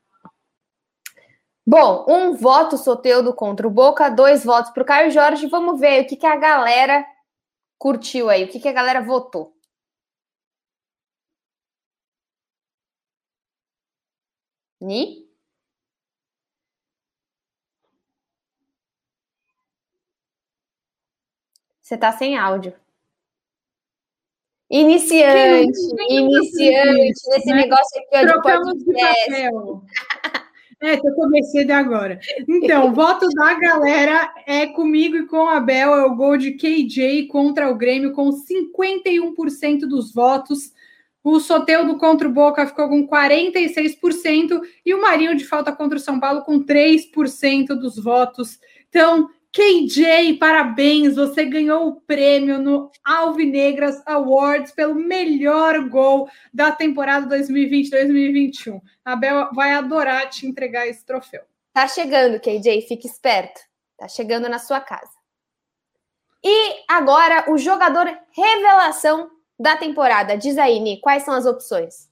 Bom, 1.68 2.06
um 2.08 2.34
voto 2.34 2.78
Soteudo 2.78 3.34
contra 3.34 3.68
o 3.68 3.72
Boca, 3.72 4.10
dois 4.10 4.44
votos 4.44 4.72
para 4.72 4.84
o 4.84 4.86
Caio 4.86 5.12
Jorge. 5.12 5.48
Vamos 5.48 5.80
ver 5.80 6.04
o 6.04 6.08
que, 6.08 6.16
que 6.16 6.26
a 6.26 6.36
galera 6.36 7.06
curtiu 7.78 8.30
aí, 8.30 8.44
o 8.44 8.48
que, 8.48 8.60
que 8.60 8.68
a 8.68 8.74
galera 8.74 9.02
votou. 9.02 9.54
Ni? 14.82 15.30
Você 21.82 21.96
tá 21.98 22.12
sem 22.12 22.36
áudio. 22.38 22.74
Iniciante, 24.72 25.78
iniciante, 26.10 27.30
nesse 27.30 27.48
né? 27.48 27.56
negócio 27.56 28.02
aqui 28.02 28.18
ó, 28.18 28.26
de 28.26 28.42
podcast. 28.42 29.34
É, 30.84 30.96
eu 30.96 31.14
comecei 31.14 31.64
de 31.66 31.74
agora. 31.74 32.20
Então, 32.48 32.88
o 32.88 32.94
voto 32.96 33.28
da 33.36 33.54
galera 33.54 34.34
é 34.48 34.66
comigo 34.66 35.16
e 35.16 35.28
com 35.28 35.48
a 35.48 35.60
Bel, 35.60 35.94
é 35.94 36.06
o 36.06 36.16
gol 36.16 36.38
de 36.38 36.54
KJ 36.54 37.28
contra 37.28 37.70
o 37.70 37.78
Grêmio, 37.78 38.14
com 38.14 38.32
51% 38.32 39.82
dos 39.82 40.12
votos. 40.12 40.74
O 41.24 41.40
Soteudo 41.40 41.98
contra 41.98 42.28
o 42.28 42.32
Boca 42.32 42.66
ficou 42.66 42.90
com 42.90 43.08
46% 43.08 44.60
e 44.86 44.94
o 44.94 45.02
Marinho 45.02 45.36
de 45.36 45.46
falta 45.46 45.72
contra 45.72 45.98
o 45.98 46.02
São 46.02 46.20
Paulo 46.20 46.42
com 46.42 46.64
3% 46.64 47.68
dos 47.76 47.98
votos. 47.98 48.60
Então, 48.90 49.30
KJ, 49.52 50.38
parabéns! 50.38 51.16
Você 51.16 51.44
ganhou 51.46 51.88
o 51.88 52.02
prêmio 52.02 52.58
no 52.58 52.90
Alvinegras 53.04 54.02
Awards 54.06 54.72
pelo 54.72 54.96
melhor 54.96 55.90
gol 55.90 56.30
da 56.54 56.72
temporada 56.72 57.38
2020-2021. 57.38 58.80
A 59.04 59.16
Bel 59.16 59.50
vai 59.54 59.74
adorar 59.74 60.30
te 60.30 60.48
entregar 60.48 60.88
esse 60.88 61.06
troféu. 61.06 61.44
Tá 61.74 61.88
chegando, 61.88 62.40
KJ, 62.40 62.82
fique 62.88 63.08
esperto. 63.08 63.60
Tá 63.98 64.08
chegando 64.08 64.48
na 64.48 64.58
sua 64.58 64.80
casa. 64.80 65.12
E 66.44 66.84
agora, 66.88 67.52
o 67.52 67.58
jogador 67.58 68.08
revelação 68.32 69.30
da 69.62 69.78
temporada. 69.78 70.36
Diz 70.36 70.58
aí, 70.58 70.80
Ni, 70.80 71.00
quais 71.00 71.24
são 71.24 71.34
as 71.34 71.46
opções? 71.46 72.10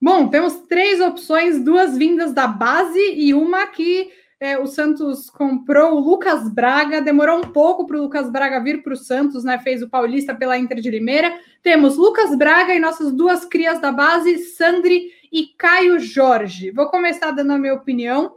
Bom, 0.00 0.28
temos 0.28 0.54
três 0.68 1.00
opções, 1.00 1.62
duas 1.62 1.96
vindas 1.96 2.32
da 2.32 2.46
base 2.46 3.00
e 3.14 3.34
uma 3.34 3.66
que 3.66 4.10
é, 4.40 4.56
o 4.56 4.68
Santos 4.68 5.28
comprou 5.28 5.94
o 5.94 6.00
Lucas 6.00 6.48
Braga, 6.48 7.02
demorou 7.02 7.38
um 7.38 7.52
pouco 7.52 7.84
para 7.84 7.96
o 7.96 8.02
Lucas 8.02 8.30
Braga 8.30 8.62
vir 8.62 8.84
para 8.84 8.92
o 8.92 8.96
Santos, 8.96 9.42
né? 9.42 9.58
Fez 9.58 9.82
o 9.82 9.88
Paulista 9.88 10.32
pela 10.32 10.56
Inter 10.56 10.80
de 10.80 10.90
Limeira. 10.90 11.36
Temos 11.60 11.96
Lucas 11.96 12.36
Braga 12.36 12.72
e 12.72 12.78
nossas 12.78 13.12
duas 13.12 13.44
crias 13.44 13.80
da 13.80 13.90
base, 13.90 14.38
Sandri 14.38 15.10
e 15.32 15.48
Caio 15.58 15.98
Jorge. 15.98 16.70
Vou 16.70 16.88
começar 16.88 17.32
dando 17.32 17.52
a 17.52 17.58
minha 17.58 17.74
opinião. 17.74 18.36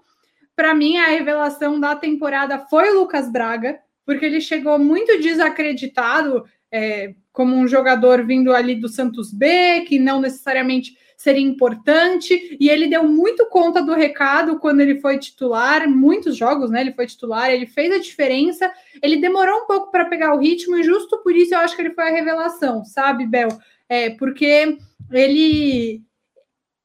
Para 0.55 0.73
mim, 0.73 0.97
a 0.97 1.05
revelação 1.05 1.79
da 1.79 1.95
temporada 1.95 2.57
foi 2.57 2.89
o 2.89 2.99
Lucas 2.99 3.31
Braga, 3.31 3.79
porque 4.03 4.25
ele 4.25 4.41
chegou 4.41 4.79
muito 4.79 5.21
desacreditado 5.21 6.43
é, 6.71 7.13
como 7.31 7.55
um 7.55 7.67
jogador 7.67 8.25
vindo 8.25 8.53
ali 8.53 8.75
do 8.75 8.89
Santos 8.89 9.33
B, 9.33 9.81
que 9.81 9.97
não 9.99 10.19
necessariamente 10.19 10.97
seria 11.15 11.41
importante, 11.41 12.57
e 12.59 12.67
ele 12.67 12.87
deu 12.87 13.03
muito 13.03 13.45
conta 13.45 13.79
do 13.81 13.93
recado 13.93 14.57
quando 14.57 14.81
ele 14.81 14.99
foi 14.99 15.19
titular, 15.19 15.87
muitos 15.87 16.35
jogos, 16.35 16.71
né? 16.71 16.81
Ele 16.81 16.93
foi 16.93 17.05
titular, 17.05 17.51
ele 17.51 17.67
fez 17.67 17.93
a 17.93 17.99
diferença, 17.99 18.71
ele 19.03 19.17
demorou 19.17 19.59
um 19.59 19.67
pouco 19.67 19.91
para 19.91 20.05
pegar 20.05 20.33
o 20.33 20.39
ritmo, 20.39 20.75
e 20.77 20.83
justo 20.83 21.21
por 21.21 21.35
isso 21.35 21.53
eu 21.53 21.59
acho 21.59 21.75
que 21.75 21.81
ele 21.83 21.93
foi 21.93 22.05
a 22.05 22.11
revelação, 22.11 22.83
sabe, 22.83 23.27
Bel? 23.27 23.49
É, 23.87 24.09
porque 24.09 24.77
ele 25.11 26.01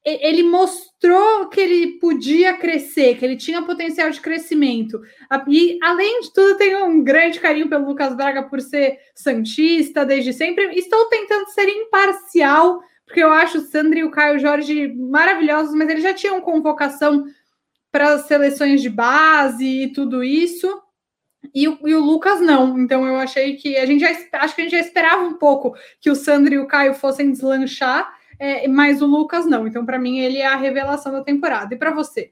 ele 0.09 0.43
mostrou 0.43 1.49
que 1.49 1.59
ele 1.59 1.99
podia 1.99 2.53
crescer, 2.53 3.17
que 3.17 3.25
ele 3.25 3.35
tinha 3.35 3.61
potencial 3.61 4.09
de 4.09 4.21
crescimento. 4.21 5.01
E, 5.47 5.77
além 5.81 6.21
de 6.21 6.33
tudo, 6.33 6.57
tenho 6.57 6.85
um 6.85 7.03
grande 7.03 7.39
carinho 7.39 7.69
pelo 7.69 7.87
Lucas 7.87 8.15
Braga 8.15 8.43
por 8.43 8.61
ser 8.61 8.97
santista 9.15 10.05
desde 10.05 10.33
sempre. 10.33 10.77
Estou 10.77 11.05
tentando 11.05 11.49
ser 11.49 11.67
imparcial 11.67 12.81
porque 13.07 13.23
eu 13.23 13.31
acho 13.31 13.59
o 13.59 13.61
Sandro 13.61 13.97
e 13.97 14.03
o 14.03 14.11
Caio 14.11 14.37
Jorge 14.37 14.93
maravilhosos, 14.93 15.73
mas 15.73 15.89
eles 15.89 16.03
já 16.03 16.13
tinham 16.13 16.41
convocação 16.41 17.25
para 17.89 18.13
as 18.15 18.27
seleções 18.27 18.81
de 18.81 18.89
base 18.89 19.65
e 19.65 19.93
tudo 19.93 20.23
isso. 20.23 20.81
E 21.55 21.69
o, 21.69 21.79
e 21.87 21.95
o, 21.95 22.01
Lucas 22.01 22.41
não. 22.41 22.77
Então 22.77 23.07
eu 23.07 23.15
achei 23.15 23.55
que 23.55 23.77
a 23.77 23.85
gente 23.85 24.01
já 24.01 24.09
acho 24.39 24.53
que 24.53 24.61
a 24.61 24.63
gente 24.65 24.71
já 24.71 24.79
esperava 24.79 25.23
um 25.23 25.35
pouco 25.35 25.73
que 26.01 26.09
o 26.09 26.15
Sandro 26.15 26.53
e 26.53 26.59
o 26.59 26.67
Caio 26.67 26.93
fossem 26.93 27.31
deslanchar, 27.31 28.13
é, 28.39 28.67
mas 28.67 29.01
o 29.01 29.05
Lucas 29.05 29.45
não. 29.45 29.67
Então, 29.67 29.85
para 29.85 29.99
mim, 29.99 30.19
ele 30.19 30.37
é 30.37 30.45
a 30.45 30.55
revelação 30.55 31.11
da 31.11 31.23
temporada. 31.23 31.73
E 31.73 31.77
para 31.77 31.91
você? 31.91 32.31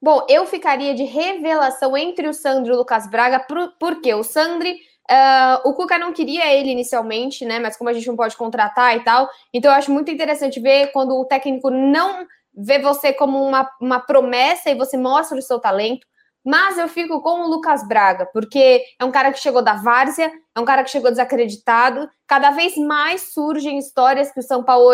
Bom, 0.00 0.26
eu 0.28 0.46
ficaria 0.46 0.94
de 0.94 1.04
revelação 1.04 1.96
entre 1.96 2.26
o 2.28 2.34
Sandro 2.34 2.72
e 2.72 2.74
o 2.74 2.78
Lucas 2.78 3.08
Braga, 3.08 3.40
por, 3.40 3.74
porque 3.78 4.12
o 4.14 4.22
Sandri 4.22 4.78
Uh, 5.10 5.68
o 5.68 5.74
Cuca 5.74 5.98
não 5.98 6.12
queria 6.12 6.54
ele 6.54 6.70
inicialmente, 6.70 7.44
né? 7.44 7.58
Mas 7.58 7.76
como 7.76 7.90
a 7.90 7.92
gente 7.92 8.06
não 8.06 8.16
pode 8.16 8.36
contratar 8.36 8.96
e 8.96 9.00
tal, 9.00 9.28
então 9.52 9.70
eu 9.70 9.76
acho 9.76 9.90
muito 9.90 10.10
interessante 10.10 10.60
ver 10.60 10.92
quando 10.92 11.18
o 11.18 11.24
técnico 11.24 11.70
não 11.70 12.24
vê 12.54 12.78
você 12.78 13.12
como 13.12 13.42
uma, 13.42 13.68
uma 13.80 13.98
promessa 13.98 14.70
e 14.70 14.74
você 14.74 14.96
mostra 14.96 15.36
o 15.36 15.42
seu 15.42 15.58
talento. 15.58 16.06
Mas 16.44 16.76
eu 16.76 16.88
fico 16.88 17.20
com 17.20 17.42
o 17.42 17.48
Lucas 17.48 17.86
Braga, 17.86 18.26
porque 18.32 18.82
é 18.98 19.04
um 19.04 19.10
cara 19.12 19.32
que 19.32 19.38
chegou 19.38 19.62
da 19.62 19.74
várzea, 19.74 20.32
é 20.54 20.60
um 20.60 20.64
cara 20.64 20.82
que 20.82 20.90
chegou 20.90 21.10
desacreditado. 21.10 22.08
Cada 22.26 22.50
vez 22.50 22.76
mais 22.76 23.32
surgem 23.32 23.78
histórias 23.78 24.32
que 24.32 24.40
o 24.40 24.42
São 24.42 24.64
Paulo 24.64 24.92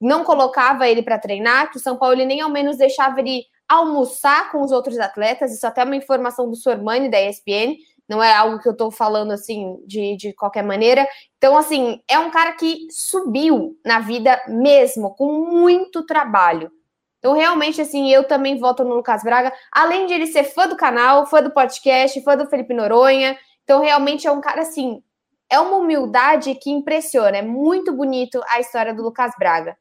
não 0.00 0.24
colocava 0.24 0.88
ele 0.88 1.02
para 1.02 1.18
treinar, 1.18 1.70
que 1.70 1.76
o 1.76 1.80
São 1.80 1.96
Paulo 1.96 2.16
nem 2.16 2.40
ao 2.40 2.48
menos 2.48 2.78
deixava 2.78 3.20
ele 3.20 3.44
almoçar 3.68 4.50
com 4.50 4.62
os 4.62 4.72
outros 4.72 4.98
atletas. 4.98 5.52
Isso 5.52 5.66
até 5.66 5.82
é 5.82 5.84
uma 5.84 5.96
informação 5.96 6.48
do 6.48 6.56
Sormani 6.56 7.10
da 7.10 7.20
ESPN 7.20 7.76
não 8.10 8.20
é 8.20 8.34
algo 8.34 8.58
que 8.58 8.66
eu 8.66 8.72
estou 8.72 8.90
falando 8.90 9.30
assim 9.30 9.78
de, 9.86 10.16
de 10.16 10.32
qualquer 10.32 10.64
maneira. 10.64 11.06
Então, 11.38 11.56
assim, 11.56 12.02
é 12.08 12.18
um 12.18 12.28
cara 12.28 12.54
que 12.54 12.88
subiu 12.90 13.78
na 13.86 14.00
vida 14.00 14.42
mesmo, 14.48 15.14
com 15.14 15.32
muito 15.32 16.04
trabalho. 16.04 16.72
Então, 17.20 17.34
realmente, 17.34 17.80
assim, 17.80 18.10
eu 18.10 18.24
também 18.24 18.58
voto 18.58 18.82
no 18.82 18.94
Lucas 18.94 19.22
Braga, 19.22 19.52
além 19.70 20.06
de 20.06 20.14
ele 20.14 20.26
ser 20.26 20.42
fã 20.42 20.66
do 20.66 20.74
canal, 20.74 21.26
fã 21.26 21.42
do 21.42 21.52
podcast, 21.52 22.20
fã 22.22 22.34
do 22.34 22.48
Felipe 22.48 22.74
Noronha. 22.74 23.38
Então, 23.62 23.80
realmente 23.80 24.26
é 24.26 24.32
um 24.32 24.40
cara, 24.40 24.62
assim, 24.62 25.02
é 25.48 25.60
uma 25.60 25.76
humildade 25.76 26.54
que 26.54 26.70
impressiona. 26.70 27.36
É 27.36 27.42
muito 27.42 27.92
bonito 27.92 28.40
a 28.48 28.58
história 28.58 28.94
do 28.94 29.02
Lucas 29.02 29.32
Braga. 29.38 29.76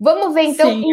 Vamos 0.00 0.32
ver, 0.32 0.44
então. 0.44 0.70
Sim. 0.70 0.86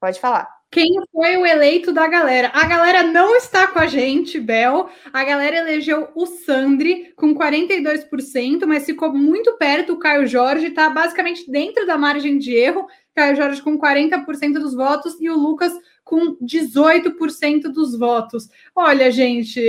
Pode 0.00 0.20
falar 0.20 0.60
quem 0.70 0.88
foi 1.10 1.36
o 1.36 1.44
eleito 1.44 1.92
da 1.92 2.06
galera. 2.06 2.52
A 2.54 2.64
galera 2.64 3.02
não 3.02 3.34
está 3.36 3.66
com 3.66 3.80
a 3.80 3.86
gente, 3.86 4.38
Bel. 4.38 4.88
A 5.12 5.24
galera 5.24 5.56
elegeu 5.56 6.10
o 6.14 6.26
Sandri 6.26 7.12
com 7.16 7.34
42%, 7.34 8.66
mas 8.66 8.86
ficou 8.86 9.12
muito 9.12 9.56
perto. 9.56 9.94
O 9.94 9.98
Caio 9.98 10.28
Jorge 10.28 10.68
está 10.68 10.88
basicamente 10.88 11.50
dentro 11.50 11.84
da 11.86 11.98
margem 11.98 12.38
de 12.38 12.54
erro. 12.54 12.86
Caio 13.14 13.36
Jorge 13.36 13.62
com 13.62 13.78
40% 13.78 14.54
dos 14.54 14.74
votos 14.74 15.20
e 15.20 15.28
o 15.28 15.36
Lucas 15.36 15.72
com 16.04 16.36
18% 16.36 17.62
dos 17.62 17.98
votos. 17.98 18.48
Olha, 18.74 19.10
gente, 19.10 19.60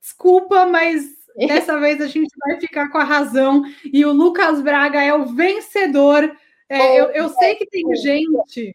desculpa, 0.00 0.66
mas 0.66 1.04
dessa 1.46 1.78
vez 1.78 2.00
a 2.00 2.06
gente 2.06 2.32
vai 2.38 2.60
ficar 2.60 2.90
com 2.90 2.98
a 2.98 3.04
razão. 3.04 3.62
E 3.84 4.04
o 4.04 4.12
Lucas 4.12 4.60
Braga 4.60 5.02
é 5.02 5.12
o 5.12 5.26
vencedor. 5.26 6.30
É, 6.68 7.00
eu, 7.00 7.06
eu 7.06 7.28
sei 7.28 7.54
que 7.56 7.66
tem 7.66 7.84
gente 7.96 8.74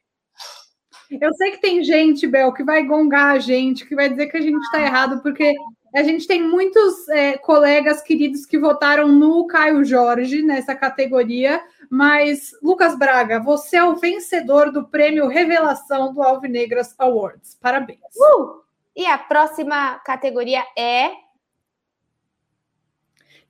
eu 1.10 1.34
sei 1.34 1.52
que 1.52 1.62
tem 1.62 1.84
gente, 1.84 2.28
Bel, 2.28 2.54
que 2.54 2.64
vai 2.64 2.84
gongar 2.84 3.36
a 3.36 3.40
gente, 3.40 3.86
que 3.86 3.96
vai 3.96 4.10
dizer 4.10 4.28
que 4.28 4.38
a 4.38 4.42
gente 4.42 4.62
está 4.62 4.80
errado, 4.80 5.22
porque 5.24 5.56
a 5.96 6.04
gente 6.04 6.28
tem 6.28 6.42
muitos 6.42 7.08
é, 7.10 7.36
colegas 7.38 8.02
queridos 8.02 8.46
que 8.46 8.60
votaram 8.60 9.08
no 9.08 9.48
Caio 9.48 9.84
Jorge 9.84 10.44
nessa 10.44 10.76
categoria, 10.76 11.62
mas 11.90 12.52
Lucas 12.62 12.98
Braga, 12.98 13.40
você 13.40 13.78
é 13.78 13.84
o 13.84 13.96
vencedor 13.96 14.72
do 14.72 14.88
prêmio 14.88 15.28
Revelação 15.28 16.14
do 16.14 16.22
Alvinegras 16.22 16.94
Awards. 16.98 17.58
Parabéns. 17.60 18.00
Uh! 18.16 18.62
E 18.96 19.06
a 19.06 19.18
próxima 19.18 19.98
categoria 20.00 20.64
é 20.78 21.12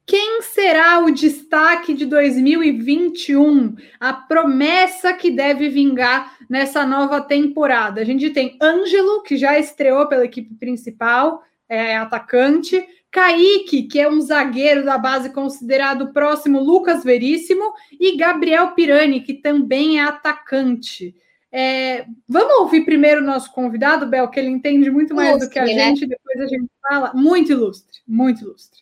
quem 0.10 0.42
será 0.42 0.98
o 1.06 1.12
destaque 1.12 1.94
de 1.94 2.04
2021? 2.04 3.76
A 4.00 4.12
promessa 4.12 5.14
que 5.14 5.30
deve 5.30 5.70
vingar 5.70 6.36
nessa 6.50 6.84
nova 6.84 7.22
temporada. 7.22 8.02
A 8.02 8.04
gente 8.04 8.32
tem 8.32 8.58
Ângelo, 8.60 9.22
que 9.22 9.38
já 9.38 9.60
estreou 9.60 10.08
pela 10.08 10.26
equipe 10.26 10.56
principal, 10.56 11.44
é 11.70 11.96
atacante. 11.96 12.84
Kaique, 13.12 13.84
que 13.84 14.00
é 14.00 14.10
um 14.10 14.22
zagueiro 14.22 14.86
da 14.86 14.98
base 14.98 15.32
considerado 15.32 16.14
próximo 16.14 16.62
Lucas 16.62 17.04
Veríssimo, 17.04 17.74
e 18.00 18.16
Gabriel 18.18 18.74
Pirani, 18.74 19.22
que 19.22 19.34
também 19.34 20.00
é 20.00 20.04
atacante. 20.04 21.16
É, 21.52 22.06
vamos 22.28 22.60
ouvir 22.60 22.86
primeiro 22.86 23.22
o 23.22 23.26
nosso 23.26 23.52
convidado, 23.52 24.06
Bel, 24.06 24.30
que 24.30 24.40
ele 24.40 24.50
entende 24.50 24.92
muito 24.92 25.16
mais 25.16 25.30
ilustre, 25.30 25.50
do 25.50 25.54
que 25.54 25.60
a 25.60 25.66
né? 25.66 25.74
gente, 25.74 26.06
depois 26.06 26.40
a 26.40 26.48
gente 26.48 26.70
fala. 26.82 27.12
Muito 27.14 27.52
ilustre, 27.52 28.00
muito 28.08 28.44
ilustre. 28.44 28.82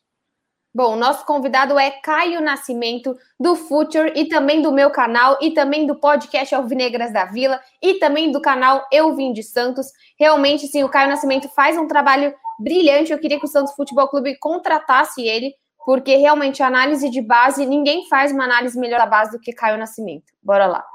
Bom, 0.74 0.95
nosso 0.95 1.25
convidado 1.25 1.79
é 1.79 1.89
Caio 1.89 2.41
Nascimento, 2.41 3.17
do 3.39 3.55
Future 3.55 4.13
e 4.15 4.25
também 4.25 4.62
do 4.62 4.71
meu 4.71 4.91
canal, 4.91 5.38
e 5.41 5.51
também 5.51 5.88
do 5.88 5.95
podcast 5.95 6.53
Alvinegras 6.53 7.12
da 7.12 7.25
Vila, 7.25 7.59
e 7.81 7.95
também 7.95 8.31
do 8.31 8.41
canal 8.41 8.86
Eu 8.91 9.15
Vim 9.15 9.33
de 9.33 9.41
Santos. 9.41 9.88
Realmente, 10.19 10.67
sim, 10.67 10.83
o 10.83 10.89
Caio 10.89 11.09
Nascimento 11.09 11.50
faz 11.50 11.77
um 11.77 11.88
trabalho 11.88 12.33
brilhante. 12.59 13.12
Eu 13.12 13.19
queria 13.19 13.39
que 13.39 13.45
o 13.45 13.50
Santos 13.50 13.74
Futebol 13.74 14.07
Clube 14.07 14.38
contratasse 14.39 15.21
ele, 15.21 15.53
porque 15.86 16.15
realmente 16.15 16.62
a 16.62 16.67
análise 16.67 17.09
de 17.09 17.21
base, 17.21 17.65
ninguém 17.65 18.07
faz 18.07 18.31
uma 18.31 18.43
análise 18.43 18.77
melhor 18.77 19.00
da 19.00 19.05
base 19.05 19.31
do 19.31 19.39
que 19.39 19.53
Caio 19.53 19.77
Nascimento. 19.77 20.25
Bora 20.43 20.67
lá. 20.67 20.86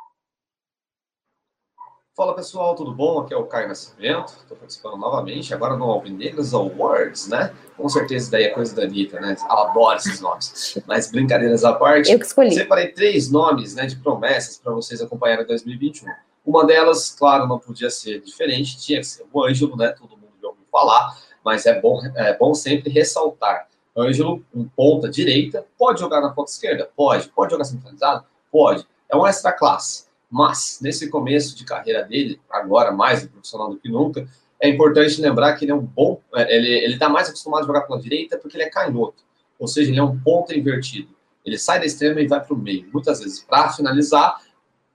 Fala 2.23 2.37
pessoal, 2.37 2.77
tudo 2.77 2.95
bom? 2.95 3.19
Aqui 3.19 3.35
é 3.35 3.37
o 3.37 3.47
Caio 3.47 3.67
Nascimento, 3.67 4.35
estou 4.41 4.57
participando 4.57 4.97
novamente, 4.97 5.53
agora 5.53 5.77
no 5.77 5.91
Alvinegras 5.91 6.55
Awards, 6.55 7.27
né? 7.27 7.53
Com 7.77 7.89
certeza 7.89 8.31
daí 8.31 8.45
é 8.45 8.51
coisa 8.51 8.77
da 8.77 8.85
Anitta, 8.85 9.19
né? 9.19 9.35
Ela 9.51 9.69
adora 9.69 9.97
esses 9.97 10.21
nomes. 10.21 10.79
Mas 10.87 11.11
brincadeiras 11.11 11.65
à 11.65 11.73
parte, 11.73 12.13
eu 12.13 12.21
que 12.21 12.25
escolhi. 12.25 12.53
separei 12.53 12.93
três 12.93 13.29
nomes 13.29 13.75
né, 13.75 13.87
de 13.87 13.97
promessas 13.97 14.57
para 14.57 14.73
vocês 14.73 15.03
acompanharem 15.03 15.45
em 15.45 15.49
2021. 15.49 16.13
Uma 16.47 16.65
delas, 16.65 17.11
claro, 17.11 17.49
não 17.49 17.59
podia 17.59 17.91
ser 17.91 18.21
diferente, 18.21 18.79
tinha 18.79 19.01
que 19.01 19.07
ser 19.07 19.27
o 19.33 19.45
Ângelo, 19.45 19.77
né? 19.77 19.89
Todo 19.89 20.11
mundo 20.11 20.31
já 20.41 20.47
ouviu 20.47 20.65
falar, 20.71 21.19
mas 21.45 21.67
é 21.67 21.81
bom, 21.81 22.01
é 22.15 22.37
bom 22.37 22.55
sempre 22.55 22.89
ressaltar. 22.89 23.67
Ângelo, 23.99 24.45
um 24.55 24.65
ponta 24.65 25.09
direita, 25.09 25.67
pode 25.77 25.99
jogar 25.99 26.21
na 26.21 26.31
ponta 26.31 26.53
esquerda? 26.53 26.89
Pode. 26.97 27.31
Pode 27.31 27.51
jogar 27.51 27.65
centralizado? 27.65 28.25
Pode. 28.49 28.87
É 29.09 29.17
um 29.17 29.27
extra 29.27 29.51
classe 29.51 30.12
mas, 30.33 30.79
nesse 30.81 31.11
começo 31.11 31.55
de 31.55 31.63
carreira 31.63 32.03
dele, 32.03 32.41
agora 32.51 32.91
mais 32.91 33.27
profissional 33.27 33.69
do 33.69 33.77
que 33.77 33.91
nunca, 33.91 34.27
é 34.59 34.67
importante 34.67 35.21
lembrar 35.21 35.55
que 35.57 35.67
ele 35.67 35.73
é 35.73 35.75
um 35.75 35.85
bom. 35.85 36.23
É, 36.35 36.57
ele 36.57 36.95
está 36.95 37.07
mais 37.07 37.29
acostumado 37.29 37.65
a 37.65 37.67
jogar 37.67 37.83
pela 37.83 38.01
direita 38.01 38.39
porque 38.39 38.57
ele 38.57 38.65
é 38.65 38.71
canhoto. 38.71 39.23
Ou 39.59 39.69
seja, 39.69 39.91
ele 39.91 39.99
é 39.99 40.03
um 40.03 40.19
ponto 40.19 40.55
invertido. 40.55 41.11
Ele 41.45 41.59
sai 41.59 41.81
da 41.81 41.85
extrema 41.85 42.19
e 42.23 42.27
vai 42.27 42.43
para 42.43 42.55
o 42.55 42.57
meio. 42.57 42.89
Muitas 42.91 43.21
vezes 43.21 43.41
para 43.41 43.75
finalizar, 43.75 44.41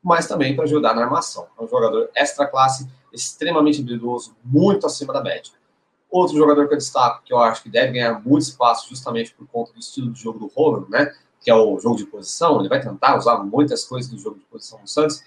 mas 0.02 0.28
também 0.28 0.56
para 0.56 0.64
ajudar 0.64 0.96
na 0.96 1.04
armação. 1.04 1.46
É 1.60 1.64
um 1.64 1.68
jogador 1.68 2.10
extra 2.16 2.48
classe, 2.48 2.90
extremamente 3.14 3.80
habilidoso, 3.80 4.36
muito 4.44 4.88
acima 4.88 5.14
da 5.14 5.22
média. 5.22 5.52
Outro 6.10 6.36
jogador 6.36 6.68
que 6.68 6.74
eu 6.74 6.80
destaco, 6.80 7.22
que 7.24 7.32
eu 7.32 7.38
acho 7.38 7.62
que 7.62 7.70
deve 7.70 7.92
ganhar 7.92 8.20
muito 8.26 8.42
espaço 8.42 8.90
justamente 8.90 9.36
por 9.36 9.46
conta 9.48 9.72
do 9.72 9.80
estilo 9.80 10.12
de 10.12 10.20
jogo 10.20 10.40
do 10.40 10.48
Roland, 10.48 10.90
né? 10.90 11.14
Que 11.48 11.52
é 11.52 11.56
o 11.56 11.80
jogo 11.80 11.96
de 11.96 12.06
posição, 12.06 12.60
ele 12.60 12.68
vai 12.68 12.82
tentar 12.82 13.18
usar 13.18 13.38
muitas 13.38 13.86
coisas 13.86 14.12
do 14.12 14.20
jogo 14.20 14.38
de 14.38 14.44
posição 14.52 14.82
do 14.82 14.90
Santos, 14.90 15.24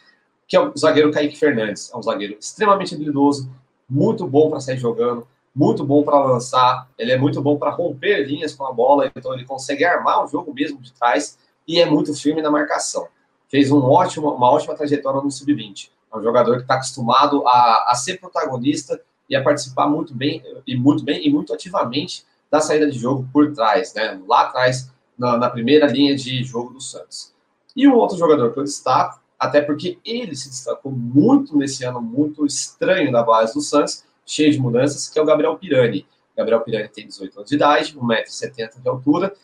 que 0.47 0.55
é 0.55 0.61
o 0.61 0.71
zagueiro 0.77 1.11
Kaique 1.11 1.35
Fernandes. 1.35 1.91
É 1.91 1.97
um 1.97 2.03
zagueiro 2.03 2.37
extremamente 2.39 2.95
habilidoso, 2.95 3.51
muito 3.89 4.27
bom 4.27 4.51
para 4.51 4.61
sair 4.61 4.77
jogando, 4.77 5.27
muito 5.55 5.83
bom 5.83 6.03
para 6.03 6.23
lançar, 6.23 6.87
ele 6.99 7.11
é 7.11 7.17
muito 7.17 7.41
bom 7.41 7.57
para 7.57 7.71
romper 7.71 8.27
linhas 8.27 8.55
com 8.55 8.67
a 8.67 8.71
bola, 8.71 9.11
então 9.17 9.33
ele 9.33 9.47
consegue 9.47 9.83
armar 9.83 10.23
o 10.23 10.29
jogo 10.29 10.53
mesmo 10.53 10.79
de 10.83 10.93
trás 10.93 11.39
e 11.67 11.81
é 11.81 11.87
muito 11.87 12.13
firme 12.13 12.43
na 12.43 12.51
marcação. 12.51 13.09
Fez 13.49 13.73
um 13.73 13.81
ótimo, 13.81 14.31
uma 14.31 14.51
ótima 14.51 14.75
trajetória 14.75 15.23
no 15.23 15.31
sub-20. 15.31 15.89
É 16.13 16.19
um 16.19 16.23
jogador 16.23 16.57
que 16.57 16.63
está 16.65 16.75
acostumado 16.75 17.49
a, 17.49 17.87
a 17.93 17.95
ser 17.95 18.21
protagonista 18.21 19.01
e 19.27 19.35
a 19.35 19.43
participar 19.43 19.87
muito 19.87 20.15
bem 20.15 20.43
e 20.67 20.77
muito 20.77 21.03
bem 21.03 21.27
e 21.27 21.31
muito 21.31 21.55
ativamente 21.55 22.27
da 22.51 22.61
saída 22.61 22.91
de 22.91 22.99
jogo 22.99 23.27
por 23.33 23.55
trás, 23.55 23.95
né? 23.95 24.21
Lá 24.29 24.43
atrás, 24.43 24.91
na, 25.21 25.37
na 25.37 25.51
primeira 25.51 25.87
linha 25.87 26.17
de 26.17 26.43
jogo 26.43 26.73
do 26.73 26.81
Santos. 26.81 27.35
E 27.77 27.87
o 27.87 27.95
outro 27.95 28.17
jogador 28.17 28.53
que 28.53 28.59
eu 28.59 28.65
destaco 28.65 29.21
até 29.39 29.61
porque 29.61 29.99
ele 30.05 30.35
se 30.35 30.49
destacou 30.49 30.91
muito 30.91 31.57
nesse 31.57 31.85
ano 31.85 32.01
muito 32.01 32.45
estranho 32.45 33.13
da 33.13 33.23
base 33.23 33.55
do 33.55 33.61
Santos, 33.61 34.05
cheio 34.27 34.51
de 34.51 34.59
mudanças, 34.59 35.09
que 35.09 35.19
é 35.19 35.23
o 35.23 35.25
Gabriel 35.25 35.57
Pirani. 35.57 36.07
Gabriel 36.37 36.61
Pirani 36.61 36.89
tem 36.89 37.07
18 37.07 37.39
anos 37.39 37.49
de 37.49 37.57
idade, 37.57 37.97
1,70m 37.97 38.83
de 38.83 38.89
altura, 38.89 39.35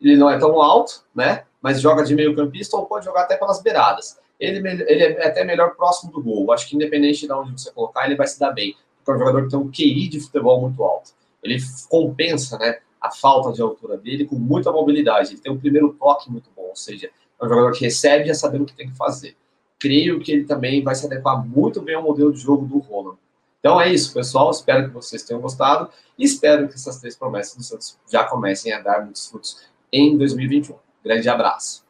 ele 0.00 0.16
não 0.16 0.28
é 0.28 0.38
tão 0.38 0.60
alto, 0.60 1.04
né? 1.14 1.44
Mas 1.60 1.80
joga 1.80 2.02
de 2.02 2.14
meio 2.14 2.34
campista 2.34 2.76
ou 2.76 2.86
pode 2.86 3.04
jogar 3.04 3.22
até 3.22 3.36
pelas 3.36 3.62
beiradas. 3.62 4.18
Ele, 4.38 4.58
ele 4.68 5.02
é 5.02 5.26
até 5.26 5.42
melhor 5.42 5.74
próximo 5.74 6.12
do 6.12 6.22
gol. 6.22 6.52
Acho 6.52 6.68
que 6.68 6.76
independente 6.76 7.26
de 7.26 7.32
onde 7.32 7.52
você 7.52 7.70
colocar, 7.72 8.04
ele 8.04 8.14
vai 8.14 8.26
se 8.26 8.38
dar 8.38 8.52
bem. 8.52 8.76
Porque 8.98 9.10
é 9.10 9.14
um 9.14 9.18
jogador 9.18 9.44
que 9.44 9.50
tem 9.50 9.58
um 9.58 9.70
QI 9.70 10.08
de 10.08 10.20
futebol 10.20 10.60
muito 10.60 10.82
alto. 10.82 11.12
Ele 11.42 11.58
compensa, 11.88 12.58
né? 12.58 12.78
A 13.06 13.10
falta 13.10 13.52
de 13.52 13.62
altura 13.62 13.96
dele 13.96 14.26
com 14.26 14.36
muita 14.36 14.72
mobilidade. 14.72 15.32
Ele 15.32 15.40
tem 15.40 15.52
um 15.52 15.58
primeiro 15.58 15.94
toque 15.98 16.30
muito 16.30 16.50
bom, 16.54 16.68
ou 16.68 16.76
seja, 16.76 17.10
é 17.40 17.44
um 17.44 17.48
jogador 17.48 17.72
que 17.72 17.84
recebe 17.84 18.26
já 18.26 18.34
sabendo 18.34 18.62
o 18.62 18.66
que 18.66 18.74
tem 18.74 18.88
que 18.88 18.96
fazer 18.96 19.36
creio 19.78 20.20
que 20.20 20.32
ele 20.32 20.44
também 20.44 20.82
vai 20.82 20.94
se 20.94 21.06
adequar 21.06 21.46
muito 21.46 21.80
bem 21.80 21.94
ao 21.94 22.02
modelo 22.02 22.32
de 22.32 22.40
jogo 22.40 22.66
do 22.66 22.78
Roland. 22.78 23.16
Então 23.60 23.80
é 23.80 23.92
isso, 23.92 24.12
pessoal. 24.12 24.50
Espero 24.50 24.88
que 24.88 24.94
vocês 24.94 25.22
tenham 25.22 25.40
gostado 25.40 25.90
e 26.18 26.24
espero 26.24 26.68
que 26.68 26.74
essas 26.74 26.98
três 26.98 27.16
promessas 27.16 27.56
do 27.56 27.62
Santos 27.62 27.98
já 28.10 28.24
comecem 28.24 28.72
a 28.72 28.80
dar 28.80 29.02
muitos 29.02 29.28
frutos 29.28 29.66
em 29.92 30.16
2021. 30.16 30.76
Grande 31.04 31.28
abraço. 31.28 31.84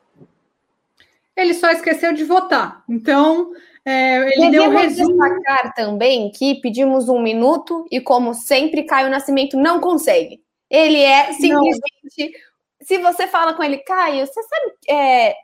Ele 1.37 1.53
só 1.53 1.71
esqueceu 1.71 2.15
de 2.15 2.25
votar. 2.25 2.83
Então, 2.89 3.53
é, 3.85 4.27
ele 4.39 4.51
deu 4.51 4.65
um 4.65 4.77
resumo. 4.77 5.09
destacar 5.11 5.75
também 5.75 6.31
que 6.31 6.55
pedimos 6.57 7.11
um 7.11 7.21
minuto 7.21 7.87
e, 7.91 8.01
como 8.01 8.33
sempre, 8.33 8.85
Caio 8.85 9.11
Nascimento 9.11 9.57
não 9.57 9.79
consegue. 9.79 10.41
Ele 10.71 11.01
é 11.01 11.33
simplesmente. 11.33 11.83
Não. 12.19 12.47
Se 12.83 12.99
você 12.99 13.27
fala 13.27 13.55
com 13.55 13.63
ele, 13.63 13.79
Caio, 13.79 14.27
você 14.27 14.41
sabe 14.43 14.75
é, 14.89 15.35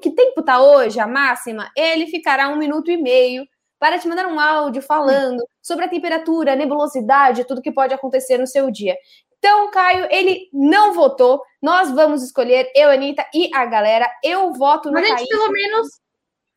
que 0.00 0.10
tempo 0.10 0.40
está 0.40 0.60
hoje, 0.60 0.98
a 0.98 1.06
máxima, 1.06 1.70
ele 1.76 2.06
ficará 2.06 2.48
um 2.48 2.56
minuto 2.56 2.90
e 2.90 2.96
meio 2.96 3.46
para 3.78 3.98
te 3.98 4.06
mandar 4.06 4.26
um 4.26 4.38
áudio 4.38 4.82
falando 4.82 5.42
sobre 5.62 5.86
a 5.86 5.88
temperatura, 5.88 6.52
a 6.52 6.56
nebulosidade, 6.56 7.44
tudo 7.44 7.62
que 7.62 7.72
pode 7.72 7.94
acontecer 7.94 8.36
no 8.38 8.46
seu 8.46 8.70
dia. 8.70 8.96
Então, 9.38 9.70
Caio, 9.70 10.06
ele 10.10 10.50
não 10.52 10.92
votou. 10.92 11.42
Nós 11.62 11.90
vamos 11.90 12.22
escolher, 12.22 12.70
eu, 12.74 12.90
Anitta 12.90 13.26
e 13.34 13.50
a 13.54 13.64
galera. 13.64 14.06
Eu 14.22 14.52
voto 14.52 14.90
no 14.90 14.94
Mas 14.94 15.10
a 15.10 15.16
gente, 15.16 15.28
pelo 15.28 15.50
menos, 15.50 15.88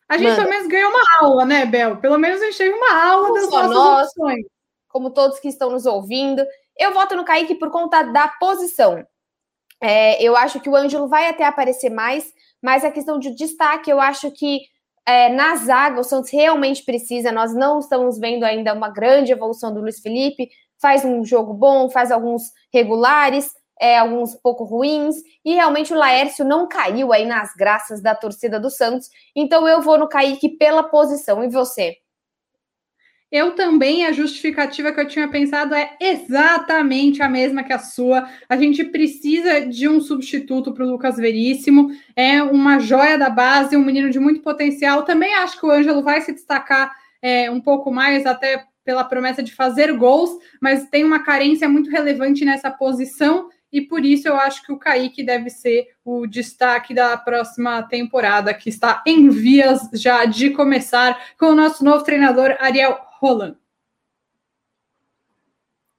a 0.10 0.17
gente 0.17 0.27
Manda. 0.27 0.41
pelo 0.41 0.50
menos 0.50 0.67
ganhou 0.67 0.89
uma 0.91 1.03
aula, 1.22 1.46
né, 1.46 1.65
Bel? 1.65 1.98
Pelo 1.98 2.17
menos 2.17 2.41
a 2.41 2.46
gente 2.46 2.58
teve 2.58 2.75
uma 2.75 3.05
aula 3.05 3.29
não 3.29 3.34
das 3.36 3.50
nossas 3.50 3.70
nós, 3.70 4.08
opções. 4.10 4.46
Como 4.89 5.12
todos 5.12 5.39
que 5.39 5.48
estão 5.48 5.70
nos 5.70 5.86
ouvindo. 5.86 6.46
Eu 6.77 6.94
voto 6.94 7.15
no 7.15 7.25
Kaique 7.25 7.56
por 7.56 7.72
conta 7.72 8.03
da 8.03 8.27
posição. 8.27 9.06
É, 9.82 10.22
eu 10.24 10.36
acho 10.36 10.60
que 10.60 10.70
o 10.70 10.75
Ângelo 10.75 11.08
vai 11.08 11.27
até 11.27 11.46
aparecer 11.46 11.89
mais, 11.89 12.32
mas 12.62 12.86
a 12.86 12.92
questão 12.92 13.20
de 13.20 13.36
destaque, 13.36 13.90
eu 13.90 14.00
acho 14.00 14.31
que 14.31 14.62
é, 15.05 15.29
na 15.29 15.55
zaga 15.57 16.00
o 16.00 16.03
Santos 16.03 16.31
realmente 16.31 16.83
precisa. 16.83 17.31
Nós 17.31 17.53
não 17.53 17.79
estamos 17.79 18.18
vendo 18.18 18.44
ainda 18.44 18.74
uma 18.74 18.90
grande 18.90 19.31
evolução 19.31 19.74
do 19.74 19.81
Luiz 19.81 20.00
Felipe. 20.00 20.50
Faz 20.81 21.03
um 21.03 21.24
jogo 21.25 21.53
bom, 21.53 21.90
faz 21.90 22.12
alguns 22.12 22.44
regulares, 22.74 23.51
é, 23.79 23.98
alguns 23.98 24.36
pouco 24.36 24.64
ruins, 24.64 25.18
e 25.44 25.53
realmente 25.53 25.94
o 25.94 25.98
Laércio 25.98 26.46
não 26.46 26.68
caiu 26.68 27.12
aí 27.12 27.25
nas 27.25 27.53
graças 27.53 28.01
da 28.01 28.16
torcida 28.16 28.59
do 28.59 28.70
Santos. 28.70 29.09
Então 29.36 29.68
eu 29.68 29.81
vou 29.81 29.98
no 29.98 30.07
Kaique 30.07 30.50
pela 30.50 30.83
posição. 30.83 31.44
E 31.44 31.50
você? 31.50 31.98
Eu 33.33 33.55
também, 33.55 34.05
a 34.05 34.11
justificativa 34.11 34.91
que 34.91 35.00
eu 35.00 35.07
tinha 35.07 35.27
pensado 35.27 35.74
é 35.74 35.98
exatamente 36.00 37.24
a 37.24 37.27
mesma 37.27 37.63
que 37.63 37.74
a 37.74 37.79
sua. 37.79 38.29
A 38.48 38.55
gente 38.55 38.83
precisa 38.83 39.61
de 39.65 39.89
um 39.89 40.00
substituto 40.00 40.72
para 40.72 40.85
o 40.85 40.91
Lucas 40.91 41.17
Veríssimo. 41.17 41.89
É 42.15 42.43
uma 42.43 42.77
joia 42.77 43.17
da 43.17 43.31
base, 43.31 43.75
um 43.75 43.83
menino 43.83 44.11
de 44.11 44.19
muito 44.19 44.39
potencial. 44.43 45.01
Também 45.01 45.33
acho 45.33 45.59
que 45.59 45.65
o 45.65 45.72
Ângelo 45.72 46.03
vai 46.03 46.22
se 46.22 46.31
destacar 46.31 46.96
é, 47.24 47.50
um 47.50 47.59
pouco 47.59 47.91
mais, 47.91 48.27
até 48.27 48.65
pela 48.85 49.03
promessa 49.03 49.41
de 49.41 49.51
fazer 49.51 49.91
gols, 49.93 50.29
mas 50.61 50.87
tem 50.89 51.03
uma 51.03 51.24
carência 51.24 51.67
muito 51.67 51.89
relevante 51.89 52.46
nessa 52.46 52.69
posição. 52.69 53.50
E 53.72 53.81
por 53.81 54.05
isso 54.05 54.27
eu 54.27 54.35
acho 54.35 54.61
que 54.63 54.72
o 54.72 54.77
Kaique 54.77 55.24
deve 55.24 55.50
ser 55.50 55.87
o 56.05 56.27
destaque 56.27 56.93
da 56.93 57.17
próxima 57.17 57.81
temporada, 57.81 58.53
que 58.53 58.69
está 58.69 59.01
em 59.07 59.29
vias 59.29 59.89
já 59.91 60.24
de 60.25 60.51
começar 60.51 61.19
com 61.39 61.48
o 61.48 61.55
nosso 61.55 61.83
novo 61.83 62.03
treinador, 62.03 62.55
Ariel 62.59 62.96
Roland. 63.24 63.55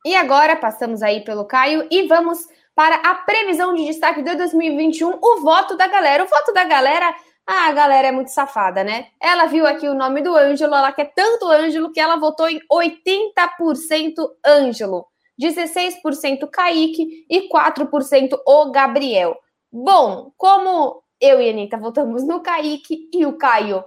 E 0.05 0.15
agora 0.15 0.55
passamos 0.57 1.03
aí 1.03 1.25
pelo 1.25 1.47
Caio 1.47 1.89
e 1.91 2.07
vamos 2.07 2.47
para 2.75 2.97
a 2.97 3.15
previsão 3.15 3.73
de 3.75 3.87
destaque 3.87 4.21
de 4.21 4.35
2021, 4.37 5.19
o 5.23 5.41
voto 5.41 5.75
da 5.75 5.87
galera. 5.87 6.23
O 6.23 6.29
voto 6.29 6.53
da 6.53 6.65
galera, 6.65 7.15
ah, 7.47 7.69
a 7.69 7.73
galera 7.73 8.09
é 8.09 8.13
muito 8.13 8.29
safada, 8.29 8.85
né? 8.85 9.07
Ela 9.19 9.47
viu 9.47 9.67
aqui 9.67 9.89
o 9.89 9.95
nome 9.95 10.21
do 10.21 10.37
Ângelo, 10.37 10.75
ela 10.75 10.93
quer 10.93 11.15
tanto 11.15 11.49
Ângelo 11.49 11.91
que 11.91 12.01
ela 12.01 12.17
votou 12.17 12.47
em 12.47 12.61
80% 12.71 14.31
Ângelo, 14.47 15.07
16% 15.41 16.47
Kaique 16.51 17.25
e 17.31 17.49
4% 17.49 18.39
o 18.47 18.71
Gabriel. 18.71 19.35
Bom, 19.73 20.31
como 20.37 21.03
eu 21.19 21.41
e 21.41 21.49
a 21.49 21.53
Anitta 21.53 21.79
votamos 21.79 22.23
no 22.23 22.43
Kaique 22.43 23.09
e 23.11 23.25
o 23.25 23.39
Caio 23.39 23.83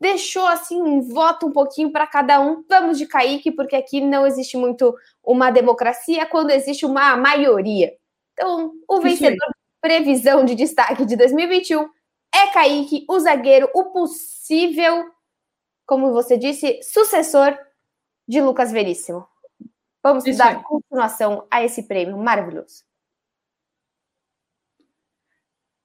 deixou 0.00 0.46
assim 0.46 0.80
um 0.80 1.00
voto 1.00 1.46
um 1.46 1.52
pouquinho 1.52 1.90
para 1.90 2.06
cada 2.06 2.40
um. 2.40 2.64
Vamos 2.68 2.98
de 2.98 3.06
Kaique, 3.06 3.50
porque 3.50 3.76
aqui 3.76 4.00
não 4.00 4.26
existe 4.26 4.56
muito 4.56 4.96
uma 5.22 5.50
democracia 5.50 6.26
quando 6.26 6.50
existe 6.50 6.86
uma 6.86 7.16
maioria. 7.16 7.96
Então, 8.32 8.72
o 8.88 9.00
vencedor 9.00 9.48
previsão 9.80 10.44
de 10.44 10.54
destaque 10.54 11.04
de 11.04 11.16
2021 11.16 11.88
é 12.34 12.46
Kaique, 12.52 13.04
o 13.08 13.18
zagueiro, 13.18 13.70
o 13.74 13.86
possível, 13.86 15.10
como 15.86 16.12
você 16.12 16.36
disse, 16.36 16.80
sucessor 16.82 17.56
de 18.26 18.40
Lucas 18.40 18.70
Veríssimo. 18.70 19.26
Vamos 20.02 20.26
Isso 20.26 20.38
dar 20.38 20.62
continuação 20.62 21.46
a 21.50 21.64
esse 21.64 21.84
prêmio 21.84 22.16
maravilhoso. 22.16 22.84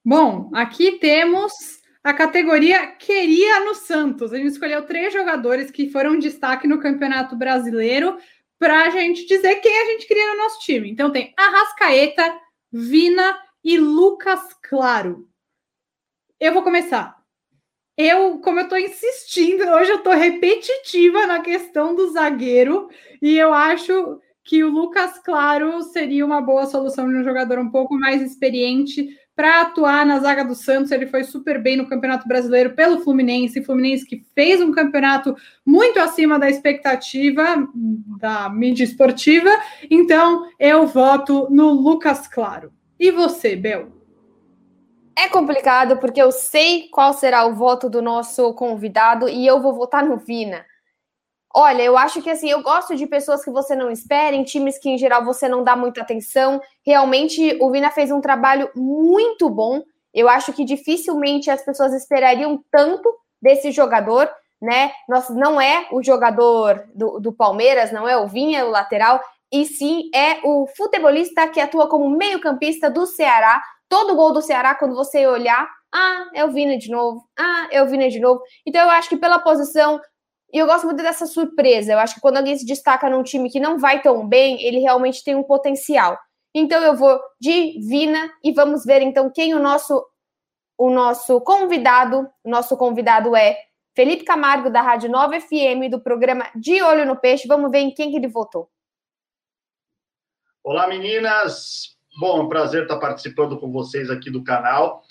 Bom, 0.06 0.50
aqui 0.54 1.00
temos 1.00 1.82
a 2.04 2.14
categoria 2.14 2.88
Queria 2.88 3.62
no 3.62 3.74
Santos. 3.74 4.34
A 4.34 4.38
gente 4.38 4.50
escolheu 4.50 4.86
três 4.86 5.14
jogadores 5.14 5.72
que 5.72 5.90
foram 5.90 6.20
destaque 6.20 6.68
no 6.68 6.80
Campeonato 6.80 7.36
Brasileiro 7.36 8.18
para 8.60 8.84
a 8.84 8.90
gente 8.90 9.26
dizer 9.26 9.56
quem 9.56 9.82
a 9.82 9.86
gente 9.86 10.08
queria 10.08 10.34
no 10.34 10.38
nosso 10.38 10.60
time. 10.60 10.90
Então 10.90 11.12
tem 11.12 11.34
Arrascaeta, 11.38 12.38
Vina 12.72 13.38
e 13.64 13.78
Lucas 13.78 14.42
Claro. 14.62 15.30
Eu 16.40 16.54
vou 16.54 16.64
começar. 16.64 17.16
Eu, 17.96 18.40
como 18.40 18.60
eu 18.60 18.64
estou 18.64 18.78
insistindo, 18.78 19.64
hoje 19.70 19.92
eu 19.92 19.98
estou 19.98 20.14
repetitiva 20.14 21.28
na 21.28 21.42
questão 21.42 21.96
do 21.96 22.12
zagueiro, 22.12 22.90
e 23.22 23.38
eu 23.38 23.54
acho 23.54 24.20
que 24.44 24.64
o 24.64 24.70
Lucas 24.70 25.20
Claro 25.20 25.82
seria 25.84 26.26
uma 26.26 26.42
boa 26.42 26.66
solução 26.66 27.08
de 27.08 27.16
um 27.16 27.24
jogador 27.24 27.60
um 27.60 27.70
pouco 27.70 27.94
mais 27.94 28.22
experiente 28.22 29.08
para 29.36 29.62
atuar 29.62 30.06
na 30.06 30.20
zaga 30.20 30.44
do 30.44 30.56
Santos. 30.56 30.92
Ele 30.92 31.08
foi 31.08 31.24
super 31.24 31.62
bem 31.62 31.78
no 31.78 31.88
Campeonato 31.88 32.28
Brasileiro 32.28 32.74
pelo 32.74 33.02
Fluminense, 33.02 33.64
Fluminense 33.64 34.06
que 34.06 34.26
fez 34.36 34.62
um 34.62 34.72
campeonato 34.72 35.36
muito 35.66 36.00
acima 36.00 36.38
da 36.38 36.50
expectativa 36.50 37.68
da 38.20 38.50
mídia 38.50 38.84
esportiva. 38.84 39.50
Então, 39.90 40.50
eu 40.60 40.86
voto 40.88 41.48
no 41.50 41.72
Lucas 41.72 42.28
Claro. 42.28 42.72
E 43.00 43.12
você, 43.12 43.56
Bel? 43.56 43.92
É 45.16 45.28
complicado 45.28 45.98
porque 45.98 46.22
eu 46.22 46.32
sei 46.32 46.88
qual 46.92 47.14
será 47.14 47.46
o 47.46 47.54
voto 47.54 47.90
do 47.90 48.02
nosso 48.02 48.54
convidado 48.54 49.30
e 49.30 49.46
eu 49.46 49.62
vou 49.62 49.74
votar 49.74 50.04
no 50.04 50.18
Vina. 50.18 50.66
Olha, 51.56 51.84
eu 51.84 51.96
acho 51.96 52.20
que 52.22 52.32
assim, 52.32 52.50
eu 52.50 52.64
gosto 52.64 52.96
de 52.96 53.06
pessoas 53.06 53.44
que 53.44 53.52
você 53.52 53.76
não 53.76 53.92
espera, 53.92 54.36
em 54.36 54.44
times 54.44 54.80
que 54.80 54.90
em 54.90 54.98
geral 54.98 55.24
você 55.24 55.48
não 55.48 55.64
dá 55.64 55.76
muita 55.76 56.02
atenção. 56.02 56.60
Realmente, 56.84 57.58
o 57.62 57.70
Vina 57.70 57.92
fez 57.92 58.10
um 58.10 58.20
trabalho 58.20 58.72
muito 58.76 59.48
bom. 59.50 59.84
Eu 60.12 60.28
acho 60.28 60.52
que 60.52 60.66
dificilmente 60.66 61.52
as 61.52 61.64
pessoas 61.64 61.94
esperariam 61.94 62.64
tanto 62.72 63.08
desse 63.40 63.72
jogador, 63.72 64.28
né? 64.60 64.92
Nossa, 65.08 65.32
não 65.34 65.62
é 65.62 65.88
o 65.92 66.02
jogador 66.02 66.86
do, 66.96 67.20
do 67.20 67.32
Palmeiras, 67.32 67.92
não 67.92 68.08
é 68.08 68.18
o 68.18 68.28
Vinha, 68.28 68.66
o 68.66 68.72
lateral, 68.72 69.22
e 69.52 69.66
sim 69.66 70.10
é 70.16 70.40
o 70.44 70.66
futebolista 70.76 71.48
que 71.48 71.60
atua 71.60 71.88
como 71.88 72.10
meio-campista 72.10 72.90
do 72.90 73.06
Ceará. 73.06 73.62
Todo 73.88 74.16
gol 74.16 74.34
do 74.34 74.42
Ceará, 74.42 74.74
quando 74.74 74.96
você 74.96 75.28
olhar, 75.28 75.70
ah, 75.94 76.26
é 76.34 76.44
o 76.44 76.52
Vina 76.52 76.76
de 76.76 76.90
novo, 76.90 77.24
ah, 77.38 77.68
é 77.70 77.84
o 77.84 77.86
Vina 77.88 78.10
de 78.10 78.20
novo. 78.20 78.42
Então 78.66 78.82
eu 78.82 78.90
acho 78.90 79.08
que 79.08 79.18
pela 79.18 79.38
posição, 79.38 80.02
e 80.54 80.60
eu 80.60 80.68
gosto 80.68 80.86
muito 80.86 81.02
dessa 81.02 81.26
surpresa. 81.26 81.92
Eu 81.92 82.00
acho 82.00 82.14
que 82.14 82.22
quando 82.22 82.38
alguém 82.38 82.56
se 82.56 82.64
destaca 82.64 83.10
num 83.10 83.24
time 83.24 83.50
que 83.50 83.60
não 83.60 83.80
vai 83.80 84.04
tão 84.04 84.28
bem, 84.28 84.62
ele 84.62 84.78
realmente 84.78 85.24
tem 85.24 85.36
um 85.36 85.42
potencial. 85.42 86.16
Então 86.54 86.82
eu 86.84 86.96
vou 86.96 87.20
de 87.42 87.80
Vina 87.90 88.32
e 88.44 88.52
vamos 88.52 88.86
ver 88.86 89.02
então 89.02 89.32
quem 89.32 89.56
o 89.56 89.60
nosso 89.60 90.06
o 90.78 90.90
nosso 90.90 91.40
convidado, 91.42 92.30
o 92.44 92.50
nosso 92.50 92.78
convidado 92.78 93.36
é 93.36 93.58
Felipe 93.96 94.24
Camargo 94.24 94.70
da 94.70 94.82
Rádio 94.82 95.10
Nova 95.10 95.40
FM 95.40 95.90
do 95.90 96.00
programa 96.00 96.50
De 96.56 96.82
Olho 96.82 97.06
no 97.06 97.16
Peixe. 97.16 97.48
Vamos 97.48 97.72
ver 97.72 97.80
em 97.80 97.94
quem 97.94 98.12
que 98.12 98.18
ele 98.18 98.28
votou. 98.28 98.70
Olá 100.64 100.88
meninas, 100.88 101.96
bom, 102.20 102.40
é 102.40 102.42
um 102.42 102.50
prazer 102.50 102.84
estar 102.84 102.98
participando 102.98 103.60
com 103.60 103.72
vocês 103.72 104.10
aqui 104.10 104.30
do 104.30 104.44
canal 104.44 105.04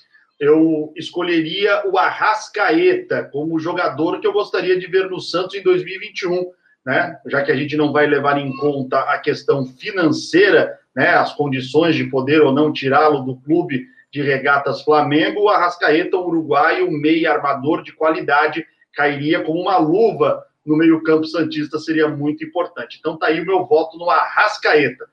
eu 0.42 0.92
escolheria 0.96 1.88
o 1.88 1.96
Arrascaeta 1.96 3.22
como 3.30 3.60
jogador 3.60 4.20
que 4.20 4.26
eu 4.26 4.32
gostaria 4.32 4.76
de 4.76 4.88
ver 4.88 5.08
no 5.08 5.20
Santos 5.20 5.54
em 5.54 5.62
2021, 5.62 6.50
né? 6.84 7.16
Já 7.28 7.44
que 7.44 7.52
a 7.52 7.54
gente 7.54 7.76
não 7.76 7.92
vai 7.92 8.08
levar 8.08 8.36
em 8.36 8.52
conta 8.56 8.98
a 9.02 9.20
questão 9.20 9.64
financeira, 9.64 10.76
né? 10.96 11.10
As 11.10 11.32
condições 11.32 11.94
de 11.94 12.10
poder 12.10 12.40
ou 12.40 12.52
não 12.52 12.72
tirá-lo 12.72 13.20
do 13.20 13.36
clube 13.36 13.86
de 14.12 14.20
regatas 14.20 14.82
Flamengo, 14.82 15.42
o 15.42 15.48
Arrascaeta, 15.48 16.16
o 16.16 16.26
uruguaio, 16.26 16.90
meio 16.90 17.30
armador 17.30 17.84
de 17.84 17.92
qualidade, 17.92 18.66
cairia 18.94 19.44
como 19.44 19.60
uma 19.60 19.78
luva 19.78 20.44
no 20.66 20.76
meio-campo 20.76 21.24
Santista, 21.24 21.78
seria 21.78 22.08
muito 22.08 22.44
importante. 22.44 22.96
Então 22.98 23.16
tá 23.16 23.28
aí 23.28 23.40
o 23.40 23.46
meu 23.46 23.64
voto 23.64 23.96
no 23.96 24.10
Arrascaeta. 24.10 25.06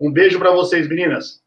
Um 0.00 0.12
beijo 0.12 0.38
para 0.38 0.52
vocês, 0.52 0.88
meninas. 0.88 1.44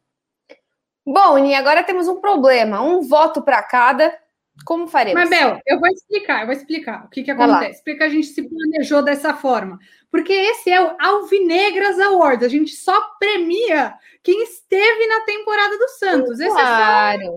Bom, 1.12 1.44
e 1.44 1.54
agora 1.54 1.82
temos 1.82 2.06
um 2.06 2.20
problema, 2.20 2.80
um 2.80 3.00
voto 3.02 3.42
para 3.42 3.60
cada. 3.64 4.16
Como 4.64 4.86
faremos? 4.86 5.20
Mas, 5.20 5.30
Bel, 5.30 5.60
eu 5.66 5.80
vou 5.80 5.88
explicar, 5.88 6.40
eu 6.40 6.46
vou 6.46 6.54
explicar 6.54 7.04
o 7.04 7.08
que, 7.08 7.24
que 7.24 7.30
acontece. 7.30 7.82
Porque 7.82 8.04
a 8.04 8.08
gente 8.08 8.28
se 8.28 8.48
planejou 8.48 9.02
dessa 9.02 9.34
forma. 9.34 9.78
Porque 10.08 10.32
esse 10.32 10.70
é 10.70 10.80
o 10.80 10.96
Alvinegras 11.00 11.98
Awards. 11.98 12.44
A 12.44 12.48
gente 12.48 12.76
só 12.76 13.00
premia 13.18 13.94
quem 14.22 14.42
esteve 14.44 15.06
na 15.08 15.20
temporada 15.22 15.76
do 15.76 15.88
Santos. 15.88 16.38
Esse 16.38 16.50
claro. 16.50 17.20
é 17.20 17.24
só 17.24 17.30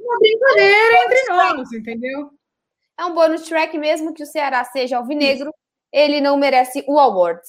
uma 0.00 0.18
brincadeira 0.18 0.94
é 0.94 1.04
entre 1.04 1.24
nós, 1.28 1.72
entendeu? 1.72 2.30
É 2.98 3.04
um 3.04 3.14
bônus 3.14 3.42
track, 3.42 3.78
mesmo 3.78 4.12
que 4.12 4.24
o 4.24 4.26
Ceará 4.26 4.64
seja 4.64 4.96
alvinegro, 4.96 5.54
ele 5.92 6.20
não 6.20 6.36
merece 6.36 6.84
o 6.88 6.98
award. 6.98 7.40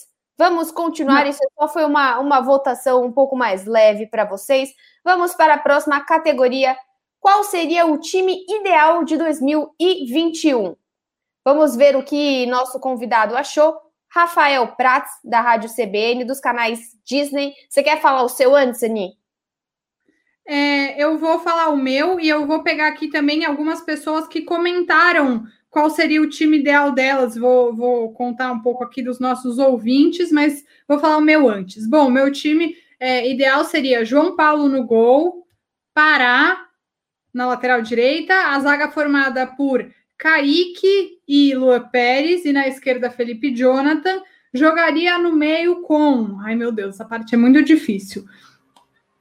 Vamos 0.41 0.71
continuar. 0.71 1.27
Isso 1.27 1.43
só 1.55 1.67
foi 1.67 1.85
uma, 1.85 2.17
uma 2.17 2.41
votação 2.41 3.05
um 3.05 3.11
pouco 3.11 3.35
mais 3.35 3.67
leve 3.67 4.07
para 4.07 4.25
vocês. 4.25 4.73
Vamos 5.03 5.35
para 5.35 5.53
a 5.53 5.59
próxima 5.59 6.03
categoria. 6.03 6.75
Qual 7.19 7.43
seria 7.43 7.85
o 7.85 7.99
time 7.99 8.43
ideal 8.49 9.03
de 9.03 9.17
2021? 9.17 10.75
Vamos 11.45 11.75
ver 11.75 11.95
o 11.95 12.01
que 12.01 12.47
nosso 12.47 12.79
convidado 12.79 13.37
achou. 13.37 13.77
Rafael 14.09 14.69
Prats, 14.69 15.11
da 15.23 15.41
Rádio 15.41 15.69
CBN, 15.69 16.25
dos 16.25 16.39
canais 16.39 16.97
Disney. 17.05 17.53
Você 17.69 17.83
quer 17.83 18.01
falar 18.01 18.23
o 18.23 18.29
seu 18.29 18.55
antes, 18.55 18.81
Ani? 18.81 19.15
É, 20.47 20.99
eu 20.99 21.19
vou 21.19 21.37
falar 21.37 21.69
o 21.69 21.77
meu 21.77 22.19
e 22.19 22.27
eu 22.27 22.47
vou 22.47 22.63
pegar 22.63 22.87
aqui 22.87 23.09
também 23.09 23.45
algumas 23.45 23.81
pessoas 23.81 24.27
que 24.27 24.41
comentaram 24.41 25.45
qual 25.71 25.89
seria 25.89 26.21
o 26.21 26.29
time 26.29 26.59
ideal 26.59 26.91
delas. 26.91 27.35
Vou, 27.35 27.73
vou 27.73 28.11
contar 28.13 28.51
um 28.51 28.59
pouco 28.59 28.83
aqui 28.83 29.01
dos 29.01 29.19
nossos 29.19 29.57
ouvintes, 29.57 30.31
mas 30.31 30.63
vou 30.87 30.99
falar 30.99 31.17
o 31.17 31.21
meu 31.21 31.49
antes. 31.49 31.87
Bom, 31.87 32.09
meu 32.11 32.29
time 32.29 32.75
é, 32.99 33.27
ideal 33.27 33.63
seria 33.63 34.05
João 34.05 34.35
Paulo 34.35 34.67
no 34.67 34.85
gol, 34.85 35.47
Pará 35.93 36.67
na 37.33 37.47
lateral 37.47 37.81
direita, 37.81 38.33
a 38.33 38.59
zaga 38.59 38.91
formada 38.91 39.47
por 39.47 39.89
Kaique 40.17 41.19
e 41.25 41.55
Lua 41.55 41.79
Pérez, 41.79 42.43
e 42.43 42.51
na 42.51 42.67
esquerda 42.67 43.09
Felipe 43.09 43.53
Jonathan. 43.53 44.21
Jogaria 44.53 45.17
no 45.17 45.33
meio 45.33 45.81
com. 45.81 46.37
Ai, 46.41 46.55
meu 46.55 46.73
Deus, 46.73 46.95
essa 46.95 47.05
parte 47.05 47.33
é 47.33 47.37
muito 47.37 47.63
difícil. 47.63 48.25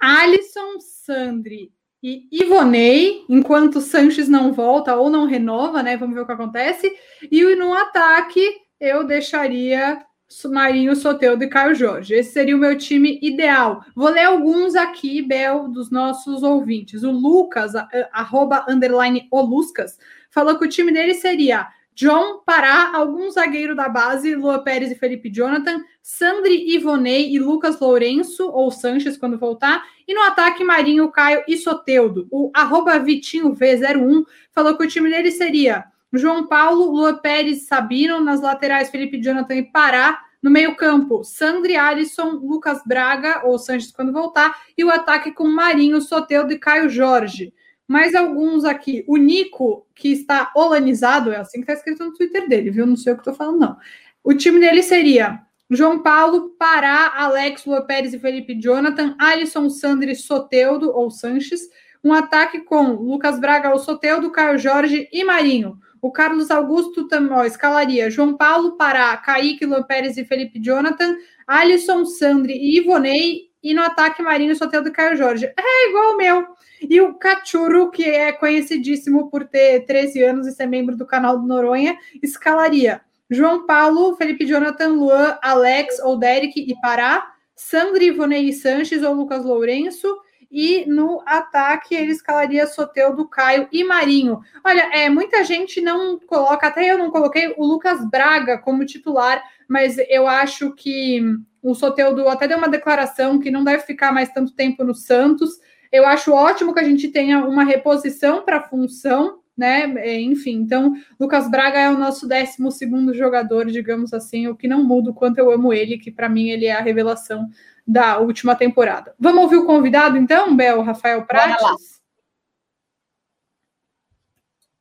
Alisson, 0.01 0.81
Sandri 0.81 1.73
e 2.03 2.27
Ivonei, 2.33 3.25
enquanto 3.29 3.81
Sanches 3.81 4.29
não 4.29 4.53
volta 4.53 4.97
ou 4.97 5.11
não 5.11 5.27
renova, 5.27 5.83
né? 5.83 5.97
Vamos 5.97 6.15
ver 6.15 6.23
o 6.23 6.27
que 6.27 6.33
acontece. 6.33 6.91
E 7.31 7.43
no 7.55 7.75
ataque, 7.75 8.41
eu 8.81 9.05
deixaria 9.05 10.03
Marinho, 10.49 10.95
Soteudo 10.95 11.43
e 11.45 11.49
Caio 11.49 11.75
Jorge. 11.75 12.15
Esse 12.15 12.33
seria 12.33 12.57
o 12.57 12.59
meu 12.59 12.79
time 12.79 13.19
ideal. 13.21 13.85
Vou 13.95 14.09
ler 14.09 14.25
alguns 14.25 14.75
aqui, 14.75 15.21
Bel, 15.21 15.69
dos 15.69 15.91
nossos 15.91 16.43
ouvintes. 16.43 17.03
O 17.03 17.11
Lucas, 17.11 17.73
arroba, 18.13 18.65
underline, 18.69 19.27
Oluscas, 19.31 19.99
falou 20.31 20.57
que 20.59 20.65
o 20.65 20.69
time 20.69 20.93
dele 20.93 21.15
seria 21.15 21.69
John 22.01 22.39
Pará, 22.47 22.93
algum 22.95 23.31
zagueiro 23.31 23.77
da 23.77 23.87
base, 23.87 24.35
Lua 24.35 24.61
Pérez 24.65 24.91
e 24.91 24.95
Felipe 24.95 25.29
Jonathan, 25.29 25.85
Sandri 26.01 26.75
Ivonei 26.75 27.31
e 27.31 27.39
Lucas 27.39 27.79
Lourenço, 27.79 28.49
ou 28.49 28.71
Sanches 28.71 29.19
quando 29.19 29.39
voltar, 29.39 29.85
e 30.09 30.15
no 30.15 30.23
ataque 30.23 30.65
Marinho, 30.65 31.11
Caio 31.11 31.45
e 31.47 31.59
Soteudo. 31.59 32.27
O 32.31 32.51
arroba 32.55 32.99
Vitinho 32.99 33.55
V01 33.55 34.25
falou 34.51 34.79
que 34.79 34.85
o 34.85 34.89
time 34.89 35.11
dele 35.11 35.31
seria 35.31 35.85
João 36.11 36.47
Paulo, 36.47 36.91
Lua 36.91 37.21
Pérez, 37.21 37.67
Sabino, 37.67 38.19
nas 38.19 38.41
laterais, 38.41 38.89
Felipe 38.89 39.21
Jonathan 39.21 39.57
e 39.57 39.71
Pará. 39.71 40.23
No 40.43 40.51
meio-campo, 40.51 41.23
Sandri 41.23 41.77
Alisson, 41.77 42.31
Lucas 42.31 42.81
Braga, 42.87 43.43
ou 43.45 43.59
Sanches 43.59 43.93
quando 43.93 44.11
voltar, 44.11 44.59
e 44.75 44.83
o 44.83 44.89
ataque 44.89 45.33
com 45.33 45.47
Marinho, 45.47 46.01
Soteudo 46.01 46.51
e 46.51 46.59
Caio 46.59 46.89
Jorge. 46.89 47.53
Mais 47.91 48.15
alguns 48.15 48.65
aqui. 48.65 49.03
O 49.09 49.17
Nico, 49.17 49.85
que 49.97 50.13
está 50.13 50.53
holanizado, 50.55 51.33
é 51.33 51.39
assim 51.39 51.59
que 51.59 51.65
está 51.65 51.73
escrito 51.73 52.05
no 52.05 52.15
Twitter 52.15 52.49
dele, 52.49 52.71
viu? 52.71 52.87
Não 52.87 52.95
sei 52.95 53.13
o 53.13 53.17
que 53.17 53.23
estou 53.23 53.35
falando, 53.35 53.59
não. 53.59 53.77
O 54.23 54.33
time 54.33 54.61
dele 54.61 54.81
seria 54.81 55.41
João 55.69 55.99
Paulo, 56.01 56.51
Pará, 56.51 57.13
Alex, 57.17 57.65
Lua 57.65 57.83
Pérez 57.83 58.15
e 58.15 58.19
Felipe 58.21 58.55
Jonathan, 58.55 59.17
Alisson, 59.19 59.69
Sandri, 59.69 60.15
Soteudo 60.15 60.93
ou 60.97 61.11
Sanches. 61.11 61.63
Um 62.05 62.13
ataque 62.13 62.61
com 62.61 62.93
Lucas 62.93 63.41
Braga, 63.41 63.73
ou 63.73 63.79
Soteudo, 63.81 64.31
Caio 64.31 64.57
Jorge 64.57 65.09
e 65.13 65.25
Marinho. 65.25 65.77
O 66.01 66.13
Carlos 66.13 66.49
Augusto 66.49 67.09
também 67.09 67.45
escalaria 67.45 68.09
João 68.09 68.37
Paulo, 68.37 68.77
Pará, 68.77 69.17
Kaique, 69.17 69.67
Luan 69.67 69.83
Pérez 69.83 70.17
e 70.17 70.25
Felipe 70.25 70.61
Jonathan, 70.61 71.17
Alisson, 71.45 72.05
Sandri 72.05 72.53
e 72.53 72.79
Ivonei, 72.79 73.51
e 73.61 73.75
no 73.75 73.83
ataque 73.83 74.23
Marinho, 74.23 74.55
Soteldo 74.55 74.91
e 74.91 74.93
Caio 74.93 75.17
Jorge. 75.17 75.47
É 75.47 75.89
igual 75.89 76.15
o 76.15 76.17
meu. 76.17 76.60
E 76.81 77.01
o 77.01 77.15
Cachuro, 77.15 77.91
que 77.91 78.05
é 78.05 78.33
conhecidíssimo 78.33 79.31
por 79.31 79.45
ter 79.45 79.85
13 79.85 80.23
anos 80.23 80.47
e 80.47 80.53
ser 80.53 80.67
membro 80.67 80.97
do 80.97 81.07
canal 81.07 81.39
do 81.39 81.47
Noronha, 81.47 81.97
escalaria 82.23 83.01
João 83.31 83.65
Paulo, 83.65 84.17
Felipe 84.17 84.47
Jonathan, 84.47 84.89
Luan, 84.89 85.39
Alex 85.41 86.01
ou 86.01 86.19
Derek 86.19 86.61
e 86.61 86.75
Pará, 86.81 87.33
Sandri, 87.55 88.07
Ivonei 88.07 88.53
Sanches 88.53 89.03
ou 89.03 89.15
Lucas 89.15 89.45
Lourenço, 89.45 90.17
e 90.51 90.85
no 90.87 91.23
ataque 91.25 91.95
ele 91.95 92.11
escalaria 92.11 92.67
Soteudo, 92.67 93.29
Caio 93.29 93.69
e 93.71 93.85
Marinho. 93.85 94.41
Olha, 94.65 94.91
é, 94.93 95.09
muita 95.09 95.45
gente 95.45 95.81
não 95.81 96.19
coloca, 96.19 96.67
até 96.67 96.91
eu 96.91 96.99
não 96.99 97.11
coloquei 97.11 97.55
o 97.57 97.65
Lucas 97.65 98.05
Braga 98.11 98.59
como 98.59 98.85
titular, 98.85 99.41
mas 99.69 99.97
eu 100.09 100.27
acho 100.27 100.73
que 100.73 101.23
o 101.63 101.75
Soteudo 101.75 102.29
até 102.29 102.49
deu 102.49 102.59
uma 102.59 102.69
declaração 102.69 103.39
que 103.39 103.51
não 103.51 103.63
deve 103.63 103.85
ficar 103.85 104.13
mais 104.13 104.31
tanto 104.31 104.53
tempo 104.53 104.83
no 104.83 104.95
Santos. 104.95 105.61
Eu 105.93 106.07
acho 106.07 106.33
ótimo 106.33 106.73
que 106.73 106.81
a 106.81 106.85
gente 106.85 107.09
tenha 107.09 107.45
uma 107.45 107.65
reposição 107.65 108.43
para 108.43 108.59
a 108.59 108.63
função, 108.63 109.41
né? 109.57 109.93
É, 109.99 110.21
enfim, 110.21 110.57
então 110.57 110.95
Lucas 111.19 111.51
Braga 111.51 111.81
é 111.81 111.91
o 111.91 111.99
nosso 111.99 112.29
12 112.29 112.71
segundo 112.71 113.13
jogador, 113.13 113.67
digamos 113.67 114.15
assim, 114.15 114.47
o 114.47 114.57
que 114.57 114.69
não 114.69 114.85
muda 114.85 115.11
o 115.11 115.15
quanto 115.15 115.39
eu 115.39 115.51
amo 115.51 115.73
ele, 115.73 115.99
que 115.99 116.11
para 116.11 116.29
mim 116.29 116.49
ele 116.49 116.67
é 116.67 116.73
a 116.73 116.81
revelação 116.81 117.49
da 117.87 118.19
última 118.19 118.55
temporada. 118.55 119.15
Vamos 119.19 119.43
ouvir 119.43 119.57
o 119.57 119.67
convidado, 119.67 120.17
então, 120.17 120.57
Bel, 120.57 120.81
Rafael 120.83 121.27
Prates? 121.27 122.01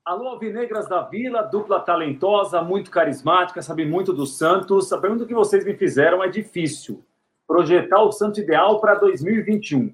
Alô, 0.06 0.28
Alvinegras 0.30 0.88
da 0.88 1.02
Vila, 1.02 1.44
dupla 1.44 1.80
talentosa, 1.80 2.62
muito 2.62 2.90
carismática, 2.90 3.62
sabe 3.62 3.86
muito 3.86 4.14
do 4.14 4.26
Santos. 4.26 4.92
A 4.92 4.98
pergunta 4.98 5.26
que 5.26 5.34
vocês 5.34 5.66
me 5.66 5.76
fizeram 5.76 6.24
é 6.24 6.28
difícil. 6.28 7.04
Projetar 7.48 8.02
o 8.02 8.12
Santos 8.12 8.40
ideal 8.40 8.80
para 8.80 8.96
2021. 8.96 9.94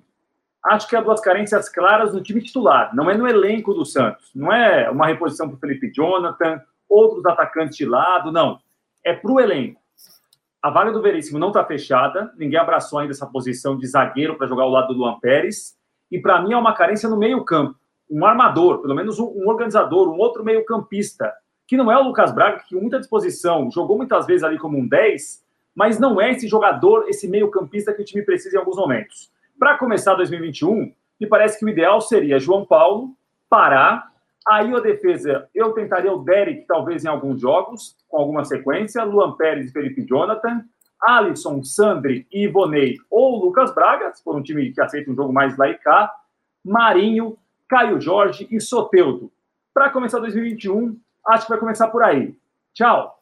Acho 0.66 0.88
que 0.88 0.96
há 0.96 1.02
duas 1.02 1.22
carências 1.22 1.70
claras 1.70 2.14
no 2.14 2.24
time 2.24 2.42
titular. 2.42 2.94
Não 2.96 3.10
é 3.10 3.16
no 3.16 3.28
elenco 3.28 3.74
do 3.74 3.86
Santos. 3.86 4.32
Não 4.34 4.52
é 4.52 4.90
uma 4.90 5.06
reposição 5.06 5.48
para 5.48 5.58
o 5.58 5.60
Felipe 5.60 5.92
Jonathan, 5.94 6.60
outros 6.90 7.24
atacantes 7.26 7.78
de 7.78 7.86
lado, 7.86 8.32
não. 8.32 8.60
É 9.04 9.14
para 9.14 9.32
o 9.32 9.40
elenco. 9.40 9.80
a 10.62 10.70
vaga 10.72 10.92
do 10.92 11.02
Veríssimo 11.02 11.38
não 11.38 11.50
está 11.50 11.64
fechada, 11.64 12.34
ninguém 12.36 12.60
abraçou 12.60 12.98
ainda 12.98 13.12
essa 13.12 13.28
posição 13.28 13.78
de 13.78 13.86
zagueiro 13.86 14.36
para 14.36 14.48
jogar 14.48 14.64
ao 14.64 14.72
lado 14.72 14.88
do 14.88 15.00
Luan 15.00 15.20
Pérez, 15.20 15.78
e 16.12 16.20
para 16.20 16.42
mim 16.42 16.54
é 16.54 16.58
uma 16.58 16.74
carência 16.74 17.08
no 17.08 17.18
meio-campo. 17.18 17.78
Um 18.10 18.26
armador, 18.26 18.82
pelo 18.82 18.96
menos 18.96 19.20
um, 19.20 19.48
organizador, 19.48 20.10
um 20.10 20.18
outro 20.18 20.44
meio-campista, 20.44 21.32
que 21.68 21.78
não 21.78 21.92
é 21.92 21.98
o 21.98 22.04
Lucas 22.04 22.32
Braga, 22.34 22.64
que 22.68 22.76
muita 22.76 23.00
disposição 23.00 23.70
jogou 23.70 23.98
muitas 23.98 24.26
vezes 24.26 24.44
ali 24.44 24.58
como 24.58 24.78
um 24.80 24.88
10, 24.88 25.44
mas 25.76 26.00
não 26.00 26.20
é 26.20 26.32
esse 26.32 26.48
jogador, 26.48 27.06
esse 27.08 27.28
meio-campista 27.28 27.94
que 27.94 28.02
o 28.02 28.06
time 28.06 28.24
precisa 28.24 28.56
em 28.56 28.60
alguns 28.60 28.78
momentos. 28.78 29.32
Para 29.58 29.78
começar 29.78 30.16
2021, 30.16 30.94
me 31.20 31.28
parece 31.28 31.58
que 31.58 31.66
o 31.66 31.70
ideal 31.70 32.02
seria 32.02 32.40
João 32.40 32.66
Paulo, 32.66 33.16
Pará, 33.50 34.10
aí 34.48 34.74
a 34.74 34.80
defesa, 34.80 35.50
eu 35.56 35.72
tentaria 35.72 36.12
o 36.12 36.24
Derek, 36.24 36.66
talvez 36.68 37.06
em 37.06 37.08
alguns 37.08 37.40
jogos, 37.40 37.96
com 38.10 38.18
alguma 38.18 38.44
sequência, 38.44 39.04
Luan 39.04 39.36
Pérez 39.38 39.70
e 39.70 39.72
Felipe 39.72 40.06
Jonathan, 40.06 40.66
Alisson, 41.02 41.64
Sandri 41.64 42.28
e 42.32 42.46
Ivonei 42.46 42.96
ou 43.10 43.38
Lucas 43.38 43.74
Braga, 43.74 44.14
se 44.14 44.24
for 44.24 44.36
um 44.36 44.44
time 44.44 44.72
que 44.74 44.82
aceita 44.82 45.10
um 45.10 45.16
jogo 45.16 45.32
mais 45.32 45.58
lá 45.58 45.70
e 45.70 45.76
cá, 45.76 46.14
Marinho, 46.64 47.38
Caio 47.70 48.02
Jorge 48.02 48.48
e 48.52 48.60
Soteudo. 48.60 49.32
Para 49.74 49.90
começar 49.90 50.20
2021, 50.20 51.00
acho 51.28 51.46
que 51.46 51.50
vai 51.52 51.60
começar 51.60 51.88
por 51.88 52.04
aí. 52.04 52.36
Tchau! 52.74 53.20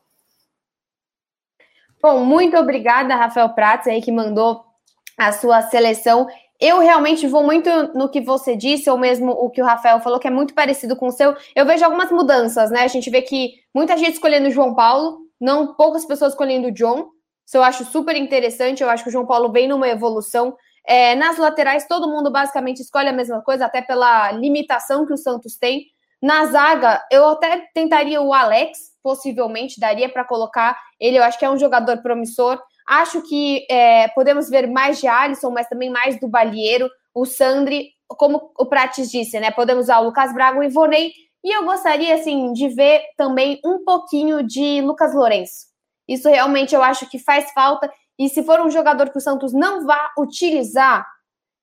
Bom, 2.02 2.26
muito 2.26 2.58
obrigada, 2.58 3.16
Rafael 3.16 3.50
Prats, 3.50 3.88
aí 3.88 4.02
que 4.02 4.12
mandou 4.12 4.73
a 5.18 5.32
sua 5.32 5.62
seleção. 5.64 6.28
Eu 6.60 6.80
realmente 6.80 7.28
vou 7.28 7.44
muito 7.44 7.70
no 7.94 8.10
que 8.10 8.22
você 8.22 8.56
disse, 8.56 8.90
ou 8.90 8.98
mesmo 8.98 9.32
o 9.32 9.50
que 9.50 9.62
o 9.62 9.66
Rafael 9.66 10.00
falou, 10.00 10.20
que 10.20 10.28
é 10.28 10.32
muito 10.32 10.54
parecido 10.54 10.96
com 10.96 11.08
o 11.08 11.12
seu. 11.12 11.36
Eu 11.56 11.66
vejo 11.66 11.84
algumas 11.84 12.12
mudanças, 12.12 12.72
né? 12.72 12.82
A 12.84 12.88
gente 12.88 13.10
vê 13.10 13.22
que 13.22 13.56
muita 13.74 13.98
gente 13.98 14.14
escolhendo 14.14 14.48
o 14.48 14.52
João 14.52 14.74
Paulo, 14.74 15.20
não 15.40 15.74
poucas 15.76 16.06
pessoas 16.06 16.34
escolhendo 16.34 16.70
o 16.70 16.72
John. 16.72 17.10
Isso 17.46 17.58
eu 17.58 17.64
acho 17.64 17.84
super 17.86 18.16
interessante. 18.16 18.82
Eu 18.82 18.90
acho 18.90 19.04
que 19.04 19.10
o 19.10 19.12
João 19.12 19.26
Paulo 19.26 19.52
vem 19.52 19.68
numa 19.68 19.90
evolução. 19.90 20.56
É, 20.86 21.16
nas 21.16 21.38
laterais, 21.38 21.88
todo 21.88 22.10
mundo 22.10 22.32
basicamente 22.32 22.82
escolhe 22.82 23.10
a 23.10 23.14
mesma 23.14 23.42
coisa, 23.42 23.66
até 23.66 23.82
pela 23.82 24.32
limitação 24.32 25.06
que 25.06 25.14
o 25.14 25.18
Santos 25.18 25.58
tem. 25.58 25.88
Na 26.22 26.46
zaga, 26.46 27.04
eu 27.12 27.28
até 27.28 27.68
tentaria 27.74 28.22
o 28.22 28.34
Alex, 28.34 28.80
possivelmente 29.04 29.80
daria 29.80 30.08
para 30.08 30.24
colocar 30.24 30.78
ele. 30.98 31.18
Eu 31.18 31.24
acho 31.24 31.38
que 31.38 31.44
é 31.44 31.50
um 31.50 31.58
jogador 31.58 32.02
promissor. 32.02 32.58
Acho 32.88 33.22
que 33.22 33.66
é, 33.70 34.08
podemos 34.10 34.50
ver 34.50 34.68
mais 34.68 35.00
de 35.00 35.08
Alisson, 35.08 35.50
mas 35.52 35.68
também 35.68 35.90
mais 35.90 36.20
do 36.20 36.28
Balieiro, 36.28 36.90
o 37.14 37.26
Sandri, 37.26 37.92
como 38.08 38.52
o 38.58 38.66
Prates 38.66 39.10
disse, 39.10 39.40
né? 39.40 39.52
Podemos 39.52 39.86
usar 39.86 40.00
o 40.00 40.06
Lucas 40.06 40.34
Braga, 40.34 40.60
o 40.60 40.64
Ivonei. 40.64 41.12
E 41.44 41.56
eu 41.56 41.66
gostaria, 41.66 42.16
assim, 42.16 42.54
de 42.54 42.70
ver 42.70 43.04
também 43.18 43.60
um 43.66 43.84
pouquinho 43.84 44.44
de 44.44 44.82
Lucas 44.82 45.14
Lourenço. 45.14 45.68
Isso 46.08 46.30
realmente 46.30 46.74
eu 46.74 46.84
acho 46.84 47.10
que 47.10 47.20
faz 47.20 47.52
falta. 47.52 47.92
E 48.18 48.30
se 48.30 48.44
for 48.44 48.62
um 48.62 48.70
jogador 48.70 49.10
que 49.10 49.18
o 49.18 49.22
Santos 49.22 49.54
não 49.54 49.86
vá 49.86 50.12
utilizar, 50.18 51.06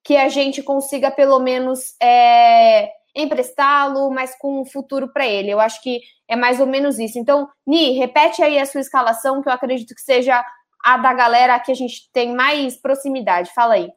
que 0.04 0.16
a 0.16 0.28
gente 0.28 0.62
consiga 0.62 1.10
pelo 1.10 1.38
menos 1.38 1.94
é, 2.02 2.90
emprestá-lo, 3.14 4.10
mas 4.10 4.36
com 4.38 4.60
um 4.60 4.64
futuro 4.64 5.12
para 5.12 5.26
ele. 5.26 5.50
Eu 5.50 5.60
acho 5.60 5.82
que 5.82 6.00
é 6.28 6.36
mais 6.36 6.60
ou 6.60 6.66
menos 6.66 6.98
isso. 6.98 7.18
Então, 7.18 7.48
Ni, 7.66 7.98
repete 7.98 8.42
aí 8.42 8.58
a 8.58 8.66
sua 8.66 8.80
escalação, 8.80 9.42
que 9.42 9.48
eu 9.48 9.52
acredito 9.52 9.94
que 9.94 10.00
seja 10.00 10.44
a 10.84 10.96
da 10.96 11.12
galera 11.12 11.58
que 11.60 11.72
a 11.72 11.74
gente 11.74 12.10
tem 12.12 12.34
mais 12.34 12.76
proximidade. 12.76 13.50
Fala 13.54 13.74
aí. 13.74 13.90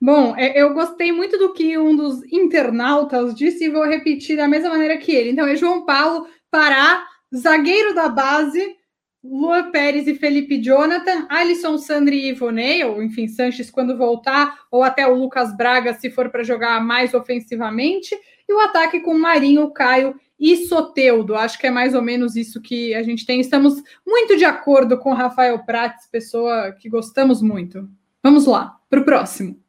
Bom, 0.00 0.34
é, 0.36 0.58
eu 0.58 0.72
gostei 0.72 1.12
muito 1.12 1.36
do 1.38 1.52
que 1.52 1.76
um 1.76 1.94
dos 1.94 2.22
internautas 2.32 3.34
disse 3.34 3.64
e 3.64 3.68
vou 3.68 3.84
repetir 3.84 4.36
da 4.36 4.48
mesma 4.48 4.70
maneira 4.70 4.96
que 4.96 5.12
ele. 5.12 5.30
Então, 5.30 5.46
é 5.46 5.56
João 5.56 5.84
Paulo, 5.84 6.26
Pará, 6.50 7.06
zagueiro 7.34 7.94
da 7.94 8.08
base, 8.08 8.76
Luan 9.22 9.70
Pérez 9.70 10.08
e 10.08 10.14
Felipe 10.14 10.58
Jonathan, 10.62 11.26
Alisson, 11.28 11.76
Sandri 11.76 12.16
e 12.16 12.28
Ivonei, 12.30 12.82
ou 12.82 13.02
enfim, 13.02 13.28
Sanches 13.28 13.70
quando 13.70 13.98
voltar, 13.98 14.60
ou 14.70 14.82
até 14.82 15.06
o 15.06 15.14
Lucas 15.14 15.54
Braga 15.54 15.92
se 15.92 16.10
for 16.10 16.30
para 16.30 16.42
jogar 16.42 16.82
mais 16.82 17.12
ofensivamente, 17.12 18.18
e 18.48 18.52
o 18.54 18.58
ataque 18.58 19.00
com 19.00 19.18
Marinho, 19.18 19.70
Caio 19.70 20.18
e 20.40 20.66
Soteudo. 20.66 21.36
Acho 21.36 21.58
que 21.58 21.66
é 21.66 21.70
mais 21.70 21.94
ou 21.94 22.00
menos 22.00 22.34
isso 22.34 22.62
que 22.62 22.94
a 22.94 23.02
gente 23.02 23.26
tem. 23.26 23.40
Estamos 23.40 23.82
muito 24.06 24.36
de 24.36 24.44
acordo 24.44 24.98
com 24.98 25.12
Rafael 25.12 25.58
Prates, 25.64 26.06
pessoa 26.06 26.72
que 26.72 26.88
gostamos 26.88 27.42
muito. 27.42 27.86
Vamos 28.22 28.46
lá, 28.46 28.78
para 28.88 29.00
o 29.00 29.04
próximo. 29.04 29.60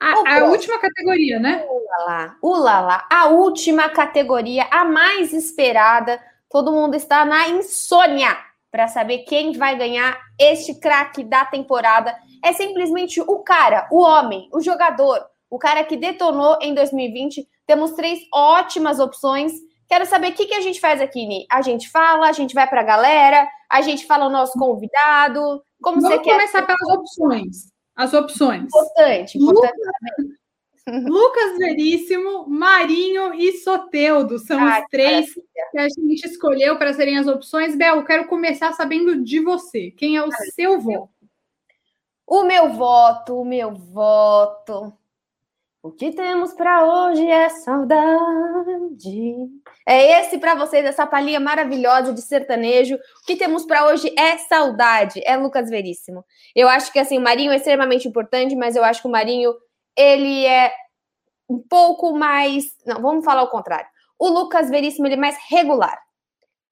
A, 0.00 0.38
a 0.38 0.44
última 0.46 0.80
categoria, 0.80 1.38
né? 1.38 1.64
Ulala, 1.70 2.36
ulala, 2.42 3.04
a 3.08 3.28
última 3.28 3.88
categoria, 3.88 4.66
a 4.68 4.84
mais 4.84 5.32
esperada. 5.32 6.20
Todo 6.50 6.72
mundo 6.72 6.96
está 6.96 7.24
na 7.24 7.48
insônia 7.48 8.36
para 8.72 8.88
saber 8.88 9.18
quem 9.18 9.52
vai 9.52 9.78
ganhar 9.78 10.18
este 10.38 10.74
craque 10.80 11.22
da 11.22 11.44
temporada. 11.44 12.16
É 12.44 12.52
simplesmente 12.52 13.20
o 13.20 13.38
cara, 13.40 13.86
o 13.92 14.00
homem, 14.00 14.48
o 14.52 14.60
jogador, 14.60 15.24
o 15.48 15.58
cara 15.58 15.84
que 15.84 15.96
detonou 15.96 16.58
em 16.60 16.74
2020. 16.74 17.46
Temos 17.64 17.92
três 17.92 18.18
ótimas 18.34 18.98
opções. 18.98 19.52
Quero 19.92 20.06
saber 20.06 20.28
o 20.30 20.32
que, 20.32 20.46
que 20.46 20.54
a 20.54 20.60
gente 20.62 20.80
faz 20.80 21.02
aqui, 21.02 21.26
Ni. 21.26 21.44
A 21.50 21.60
gente 21.60 21.90
fala, 21.90 22.26
a 22.26 22.32
gente 22.32 22.54
vai 22.54 22.66
para 22.66 22.80
a 22.80 22.82
galera, 22.82 23.46
a 23.68 23.82
gente 23.82 24.06
fala 24.06 24.24
o 24.24 24.30
nosso 24.30 24.58
convidado. 24.58 25.62
Como 25.82 26.00
Vamos 26.00 26.16
você 26.16 26.18
quer? 26.18 26.32
começar 26.32 26.62
pelas 26.62 26.98
opções. 26.98 27.70
As 27.94 28.14
opções. 28.14 28.62
Importante, 28.64 29.36
importante. 29.36 29.74
Lucas, 30.86 31.04
Lucas 31.04 31.58
Veríssimo, 31.58 32.48
Marinho 32.48 33.34
e 33.34 33.52
Soteudo 33.58 34.38
são 34.38 34.58
ah, 34.66 34.80
os 34.80 34.86
três 34.90 35.26
que 35.70 35.78
a 35.78 35.86
gente 35.86 36.26
escolheu 36.26 36.78
para 36.78 36.94
serem 36.94 37.18
as 37.18 37.26
opções. 37.26 37.76
Bel, 37.76 37.96
eu 37.96 38.04
quero 38.06 38.26
começar 38.28 38.72
sabendo 38.72 39.22
de 39.22 39.40
você. 39.40 39.90
Quem 39.90 40.16
é 40.16 40.24
o 40.24 40.32
seu 40.54 40.80
voto? 40.80 41.10
O 42.26 42.44
meu 42.44 42.70
voto, 42.72 43.42
o 43.42 43.44
meu 43.44 43.74
voto. 43.74 44.90
O 45.82 45.90
que 45.90 46.12
temos 46.12 46.52
para 46.52 46.84
hoje 46.84 47.28
é 47.28 47.48
saudade. 47.48 49.34
É 49.84 50.20
esse 50.20 50.38
para 50.38 50.54
vocês, 50.54 50.84
essa 50.84 51.04
palhinha 51.04 51.40
maravilhosa 51.40 52.14
de 52.14 52.22
sertanejo. 52.22 52.94
O 52.94 53.26
que 53.26 53.34
temos 53.34 53.64
para 53.64 53.86
hoje 53.86 54.14
é 54.16 54.38
saudade. 54.38 55.20
É 55.24 55.36
Lucas 55.36 55.68
Veríssimo. 55.68 56.24
Eu 56.54 56.68
acho 56.68 56.92
que 56.92 57.00
assim, 57.00 57.18
o 57.18 57.20
Marinho 57.20 57.50
é 57.50 57.56
extremamente 57.56 58.06
importante, 58.06 58.54
mas 58.54 58.76
eu 58.76 58.84
acho 58.84 59.02
que 59.02 59.08
o 59.08 59.10
Marinho 59.10 59.52
ele 59.96 60.46
é 60.46 60.72
um 61.48 61.58
pouco 61.58 62.14
mais. 62.14 62.76
Não, 62.86 63.02
vamos 63.02 63.24
falar 63.24 63.42
o 63.42 63.50
contrário. 63.50 63.88
O 64.16 64.28
Lucas 64.28 64.70
Veríssimo 64.70 65.08
ele 65.08 65.14
é 65.14 65.18
mais 65.18 65.36
regular. 65.50 66.00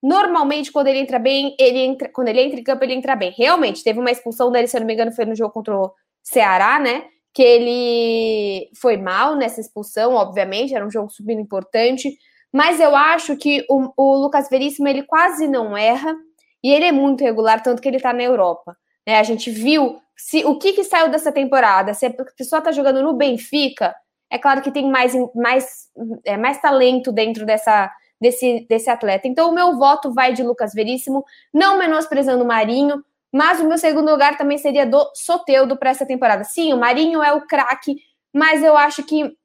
Normalmente, 0.01 0.71
quando 0.71 0.87
ele 0.87 1.01
entra 1.01 1.19
bem, 1.19 1.57
ele 1.59 1.81
entra, 1.81 2.09
quando 2.09 2.29
ele 2.29 2.43
entra 2.43 2.61
em 2.61 2.63
campo, 2.63 2.85
ele 2.85 2.95
entra 2.95 3.17
bem. 3.17 3.35
Realmente, 3.37 3.83
teve 3.83 3.99
uma 3.99 4.13
expulsão 4.13 4.53
dele, 4.53 4.69
se 4.69 4.77
eu 4.77 4.81
não 4.81 4.87
me 4.87 4.95
engano, 4.95 5.11
foi 5.11 5.25
no 5.25 5.35
jogo 5.35 5.53
contra 5.53 5.77
o 5.77 5.93
Ceará, 6.23 6.79
né? 6.79 7.07
Que 7.33 7.43
ele 7.43 8.71
foi 8.75 8.97
mal 8.97 9.37
nessa 9.37 9.61
expulsão, 9.61 10.15
obviamente, 10.15 10.75
era 10.75 10.87
um 10.87 10.91
jogo 10.91 11.11
subindo 11.11 11.41
importante. 11.41 12.17
Mas 12.53 12.81
eu 12.81 12.97
acho 12.97 13.37
que 13.37 13.65
o, 13.69 13.93
o 13.97 14.17
Lucas 14.17 14.49
Veríssimo 14.49 14.89
ele 14.89 15.05
quase 15.05 15.47
não 15.47 15.77
erra 15.77 16.15
e 16.63 16.73
ele 16.73 16.85
é 16.85 16.93
muito 16.93 17.23
regular, 17.23 17.63
tanto 17.63 17.81
que 17.81 17.89
ele 17.89 18.01
tá 18.01 18.13
na 18.13 18.23
Europa. 18.23 18.77
Né? 19.07 19.19
A 19.19 19.23
gente 19.23 19.51
viu 19.51 20.01
se 20.17 20.45
o 20.45 20.59
que, 20.59 20.73
que 20.73 20.85
saiu 20.85 21.09
dessa 21.09 21.33
temporada. 21.33 21.95
Se 21.95 22.07
a 22.07 22.13
pessoa 22.37 22.59
está 22.59 22.73
jogando 22.73 23.03
no 23.03 23.15
Benfica, 23.15 23.95
é 24.31 24.39
claro 24.39 24.61
que 24.63 24.71
tem 24.71 24.91
mais, 24.91 25.15
mais, 25.35 25.89
é, 26.25 26.37
mais 26.37 26.61
talento 26.61 27.11
dentro 27.11 27.47
dessa, 27.47 27.91
desse, 28.21 28.67
desse 28.69 28.91
atleta. 28.91 29.27
Então, 29.27 29.49
o 29.51 29.55
meu 29.55 29.77
voto 29.77 30.13
vai 30.13 30.33
de 30.33 30.43
Lucas 30.43 30.73
Veríssimo, 30.75 31.25
não 31.53 31.79
menosprezando 31.79 32.45
o 32.45 32.47
Marinho, 32.47 33.03
mas 33.33 33.61
o 33.61 33.69
meu 33.69 33.79
segundo 33.79 34.11
lugar 34.11 34.37
também 34.37 34.59
seria 34.59 34.87
do 34.87 35.11
Soteudo 35.15 35.77
para 35.77 35.91
essa 35.91 36.07
temporada. 36.07 36.45
Sim, 36.45 36.73
o 36.73 36.79
Marinho 36.79 37.23
é 37.23 37.33
o 37.33 37.47
craque, 37.47 37.97
mas 38.33 38.63
eu 38.63 38.77
acho 38.77 39.03
que 39.05 39.37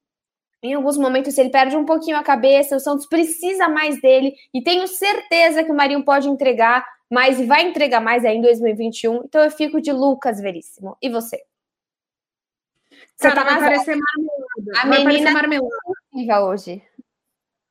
em 0.63 0.73
alguns 0.73 0.97
momentos 0.97 1.37
ele 1.37 1.49
perde 1.49 1.77
um 1.77 1.85
pouquinho 1.85 2.17
a 2.17 2.23
cabeça, 2.23 2.75
o 2.75 2.79
Santos 2.79 3.05
precisa 3.05 3.67
mais 3.67 4.01
dele 4.01 4.33
e 4.53 4.63
tenho 4.63 4.87
certeza 4.87 5.63
que 5.63 5.71
o 5.71 5.75
Marinho 5.75 6.03
pode 6.03 6.27
entregar 6.27 6.83
mas 7.09 7.39
vai 7.45 7.67
entregar 7.67 8.01
mais 8.01 8.25
aí 8.25 8.37
em 8.37 8.41
2021. 8.41 9.23
Então 9.25 9.43
eu 9.43 9.51
fico 9.51 9.79
de 9.79 9.91
Lucas 9.91 10.39
Veríssimo. 10.39 10.97
E 11.01 11.09
você? 11.09 11.41
Você 13.15 13.29
Cara, 13.29 13.35
tá 13.35 13.43
vai 13.43 13.59
parecer 13.59 13.95
marmelada. 13.95 14.81
A 14.81 14.87
vai 14.87 15.05
menina 15.05 15.31
marmelada. 15.31 16.45
hoje. 16.45 16.81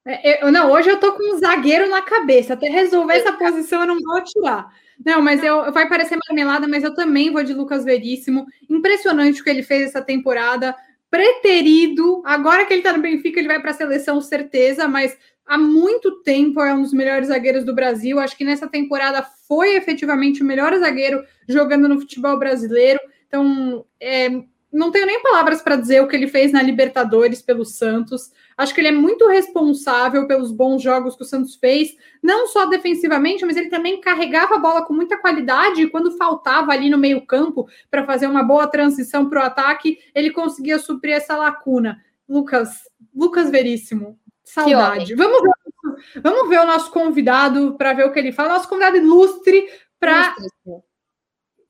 É, 0.07 0.45
eu, 0.45 0.53
não, 0.53 0.71
hoje 0.71 0.91
eu 0.91 1.01
tô 1.01 1.13
com 1.13 1.35
um 1.35 1.39
zagueiro 1.39 1.89
na 1.89 2.03
cabeça. 2.03 2.55
Até 2.55 2.69
resolver 2.69 3.15
essa 3.15 3.33
posição 3.33 3.81
eu 3.81 3.87
não 3.87 3.99
vou 4.01 4.23
tirar. 4.23 4.73
Não, 5.05 5.23
mas 5.23 5.43
eu, 5.43 5.73
vai 5.73 5.89
parecer 5.89 6.19
marmelada, 6.29 6.69
mas 6.69 6.85
eu 6.85 6.95
também 6.95 7.31
vou 7.31 7.43
de 7.43 7.55
Lucas 7.55 7.85
Veríssimo. 7.85 8.47
Impressionante 8.69 9.41
o 9.41 9.45
que 9.45 9.51
ele 9.51 9.63
fez 9.63 9.89
essa 9.89 10.03
temporada. 10.03 10.75
Preterido. 11.11 12.23
Agora 12.25 12.65
que 12.67 12.73
ele 12.73 12.83
tá 12.83 12.93
no 12.93 13.03
Benfica, 13.03 13.39
ele 13.39 13.49
vai 13.49 13.61
para 13.61 13.71
a 13.71 13.75
seleção, 13.75 14.21
certeza, 14.21 14.89
mas 14.89 15.17
há 15.47 15.57
muito 15.57 16.23
tempo 16.23 16.61
é 16.61 16.75
um 16.75 16.83
dos 16.83 16.93
melhores 16.93 17.29
zagueiros 17.29 17.65
do 17.65 17.75
Brasil. 17.75 18.19
Acho 18.19 18.37
que 18.37 18.45
nessa 18.45 18.69
temporada 18.69 19.23
foi 19.47 19.77
efetivamente 19.77 20.43
o 20.43 20.47
melhor 20.47 20.77
zagueiro 20.77 21.23
jogando 21.49 21.89
no 21.89 22.01
futebol 22.01 22.39
brasileiro. 22.39 23.01
Então, 23.27 23.85
é 24.01 24.29
não 24.75 24.91
tenho 24.91 25.07
nem 25.07 25.23
palavras 25.23 25.63
para 25.63 25.77
dizer 25.77 26.03
o 26.03 26.09
que 26.09 26.17
ele 26.17 26.27
fez 26.27 26.51
na 26.51 26.61
Libertadores 26.61 27.41
pelo 27.41 27.65
Santos. 27.65 28.33
Acho 28.57 28.75
que 28.75 28.81
ele 28.81 28.89
é 28.89 28.93
muito 28.93 29.29
responsável 29.29 30.27
pelos 30.27 30.51
bons 30.51 30.83
jogos 30.83 31.15
que 31.15 31.23
o 31.23 31.27
Santos 31.27 31.55
fez, 31.55 31.97
não 32.21 32.49
só 32.49 32.67
defensivamente, 32.67 33.45
mas 33.45 33.57
ele 33.57 33.69
também 33.69 34.01
carregava 34.01 34.57
a 34.57 34.59
bola 34.59 34.85
com 34.85 34.93
muita 34.93 35.17
qualidade 35.17 35.81
e 35.81 35.89
quando 35.89 36.17
faltava 36.17 36.73
ali 36.73 36.91
no 36.91 36.99
meio-campo 36.99 37.69
para 37.89 38.05
fazer 38.05 38.27
uma 38.27 38.43
boa 38.43 38.67
transição 38.67 39.31
para 39.31 39.43
o 39.43 39.47
ataque, 39.47 40.01
ele 40.13 40.33
conseguia 40.33 40.79
suprir 40.81 41.15
essa 41.15 41.37
lacuna. 41.37 42.03
Lucas, 42.29 42.83
Lucas 43.15 43.51
Veríssimo, 43.51 44.19
saudade. 44.43 45.15
Vamos 45.15 45.41
ver, 45.41 46.21
vamos 46.21 46.49
ver 46.49 46.59
o 46.59 46.67
nosso 46.67 46.91
convidado 46.91 47.77
para 47.79 47.93
ver 47.93 48.07
o 48.07 48.13
que 48.13 48.19
ele 48.19 48.33
fala. 48.33 48.55
Nosso 48.55 48.69
convidado 48.69 48.97
ilustre 48.97 49.69
para 50.01 50.35
ilustríssimo. 50.37 50.85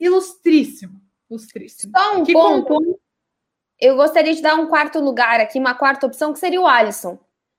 ilustríssimo. 0.00 1.03
Só 1.94 2.16
um 2.16 2.24
que 2.24 2.32
ponto. 2.32 3.00
Eu 3.80 3.96
gostaria 3.96 4.34
de 4.34 4.40
dar 4.40 4.54
um 4.54 4.66
quarto 4.66 5.00
lugar 5.00 5.40
aqui, 5.40 5.58
uma 5.58 5.74
quarta 5.74 6.06
opção, 6.06 6.32
que 6.32 6.38
seria 6.38 6.60
o 6.60 6.66
Alisson. 6.66 7.18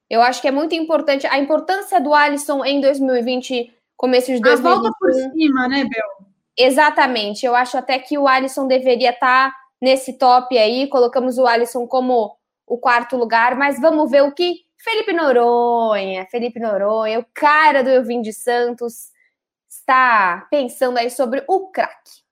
Eu 0.09 0.21
acho 0.21 0.41
que 0.41 0.47
é 0.47 0.51
muito 0.51 0.75
importante 0.75 1.27
a 1.27 1.37
importância 1.37 1.99
do 1.99 2.13
Alisson 2.13 2.63
em 2.63 2.79
2020, 2.79 3.73
começo 3.97 4.31
de 4.31 4.39
2021. 4.39 4.69
A 4.69 4.75
volta 4.75 4.91
por 4.99 5.13
cima, 5.13 5.67
né, 5.67 5.83
Bel? 5.83 6.27
Exatamente. 6.57 7.45
Eu 7.45 7.55
acho 7.55 7.77
até 7.77 7.99
que 7.99 8.17
o 8.17 8.27
Alisson 8.27 8.67
deveria 8.67 9.09
estar 9.09 9.51
tá 9.51 9.57
nesse 9.81 10.13
top 10.13 10.57
aí. 10.57 10.87
Colocamos 10.87 11.37
o 11.37 11.45
Alisson 11.45 11.85
como 11.87 12.35
o 12.65 12.77
quarto 12.77 13.17
lugar, 13.17 13.55
mas 13.55 13.79
vamos 13.79 14.09
ver 14.09 14.23
o 14.23 14.31
que 14.31 14.65
Felipe 14.77 15.13
Noronha, 15.13 16.27
Felipe 16.29 16.59
Noronha, 16.59 17.19
o 17.19 17.25
cara 17.33 17.83
do 17.83 17.89
Eu 17.89 18.03
Vim 18.03 18.21
de 18.21 18.31
Santos, 18.31 19.09
está 19.67 20.47
pensando 20.49 20.97
aí 20.97 21.09
sobre 21.09 21.43
o 21.47 21.69
craque. 21.69 22.24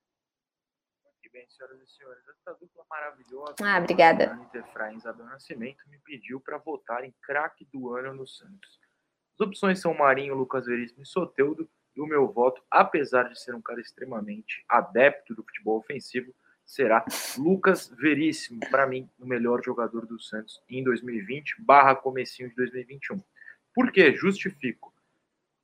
Senhoras 1.63 1.81
e 1.81 1.97
senhores, 1.97 2.23
essa 2.27 2.57
dupla 2.59 2.83
maravilhosa. 2.89 3.55
Ah, 3.63 3.79
obrigada. 3.79 4.31
Anitta 4.31 4.57
Efraim 4.57 4.97
Isabel 4.97 5.25
Nascimento 5.25 5.87
me 5.89 5.97
pediu 5.99 6.41
para 6.41 6.57
votar 6.57 7.05
em 7.05 7.13
craque 7.21 7.65
do 7.71 7.95
ano 7.95 8.13
no 8.13 8.27
Santos. 8.27 8.81
As 9.33 9.39
opções 9.39 9.79
são 9.79 9.93
Marinho, 9.93 10.35
Lucas 10.35 10.65
Veríssimo 10.65 11.03
e 11.03 11.05
Soteudo, 11.05 11.69
e 11.95 12.01
o 12.01 12.05
meu 12.05 12.27
voto, 12.27 12.61
apesar 12.69 13.29
de 13.29 13.39
ser 13.39 13.55
um 13.55 13.61
cara 13.61 13.79
extremamente 13.79 14.65
adepto 14.67 15.33
do 15.33 15.43
futebol 15.43 15.77
ofensivo, 15.77 16.33
será 16.65 17.05
Lucas 17.37 17.87
Veríssimo, 17.97 18.59
para 18.69 18.85
mim, 18.85 19.09
o 19.17 19.25
melhor 19.25 19.63
jogador 19.63 20.05
do 20.05 20.19
Santos 20.19 20.61
em 20.69 20.83
2020, 20.83 21.61
barra 21.61 21.95
comecinho 21.95 22.49
de 22.49 22.55
2021. 22.55 23.23
Por 23.73 23.91
quê? 23.91 24.13
Justifico. 24.13 24.92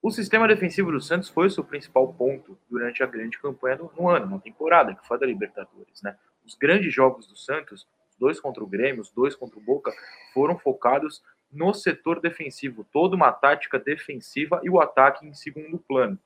O 0.02 0.12
sistema 0.12 0.48
defensivo 0.48 0.94
do 0.94 1.02
Santos 1.02 1.28
foi 1.28 1.48
o 1.48 1.52
seu 1.52 1.64
principal 1.64 2.14
ponto 2.14 2.58
durante 2.70 3.04
a 3.04 3.06
grande 3.06 3.38
campanha 3.38 3.76
do, 3.76 3.92
no 3.98 4.08
ano, 4.08 4.28
na 4.28 4.40
temporada, 4.40 4.96
que 4.96 5.06
foi 5.06 5.20
da 5.20 5.26
Libertadores. 5.26 6.02
Né? 6.02 6.16
Os 6.46 6.56
grandes 6.56 6.94
jogos 6.94 7.28
do 7.28 7.36
Santos, 7.36 7.86
os 8.10 8.18
dois 8.18 8.40
contra 8.40 8.64
o 8.64 8.68
Grêmio, 8.68 9.02
os 9.02 9.12
dois 9.12 9.36
contra 9.36 9.60
o 9.60 9.62
Boca, 9.62 9.92
foram 10.34 10.58
focados 10.58 11.22
no 11.52 11.74
setor 11.74 12.22
defensivo, 12.22 12.86
toda 12.94 13.16
uma 13.16 13.32
tática 13.32 13.78
defensiva 13.78 14.62
e 14.64 14.70
o 14.70 14.80
ataque 14.80 15.26
em 15.26 15.34
segundo 15.34 15.78
plano. 15.78 16.18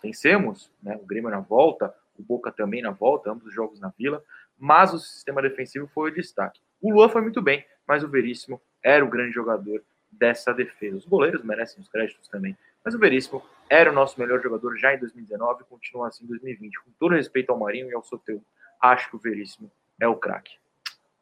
Vencemos, 0.00 0.70
né, 0.80 0.96
o 0.96 1.04
Grêmio 1.04 1.30
na 1.30 1.40
volta, 1.40 1.92
o 2.16 2.22
Boca 2.22 2.52
também 2.52 2.80
na 2.80 2.90
volta, 2.90 3.30
ambos 3.30 3.46
os 3.46 3.54
jogos 3.54 3.80
na 3.80 3.92
Vila, 3.98 4.22
mas 4.56 4.94
o 4.94 5.00
sistema 5.00 5.42
defensivo 5.42 5.88
foi 5.88 6.10
o 6.10 6.14
destaque. 6.14 6.60
O 6.80 6.92
Luan 6.92 7.08
foi 7.08 7.22
muito 7.22 7.42
bem, 7.42 7.66
mas 7.88 8.04
o 8.04 8.08
Veríssimo 8.08 8.60
era 8.82 9.04
o 9.04 9.10
grande 9.10 9.32
jogador 9.32 9.82
dessa 10.12 10.52
defesa. 10.54 10.98
Os 10.98 11.06
goleiros 11.06 11.42
merecem 11.42 11.80
os 11.80 11.88
créditos 11.88 12.28
também, 12.28 12.56
mas 12.84 12.94
o 12.94 12.98
Veríssimo 12.98 13.42
era 13.68 13.90
o 13.90 13.94
nosso 13.94 14.20
melhor 14.20 14.42
jogador 14.42 14.76
já 14.76 14.94
em 14.94 14.98
2019 14.98 15.62
e 15.62 15.64
continua 15.64 16.08
assim 16.08 16.24
em 16.24 16.28
2020. 16.28 16.84
Com 16.84 16.90
todo 16.98 17.14
respeito 17.14 17.50
ao 17.50 17.58
Marinho 17.58 17.88
e 17.88 17.94
ao 17.94 18.04
Soteu, 18.04 18.44
acho 18.80 19.08
que 19.08 19.16
o 19.16 19.18
Veríssimo 19.18 19.72
é 19.98 20.06
o 20.06 20.16
craque. 20.16 20.52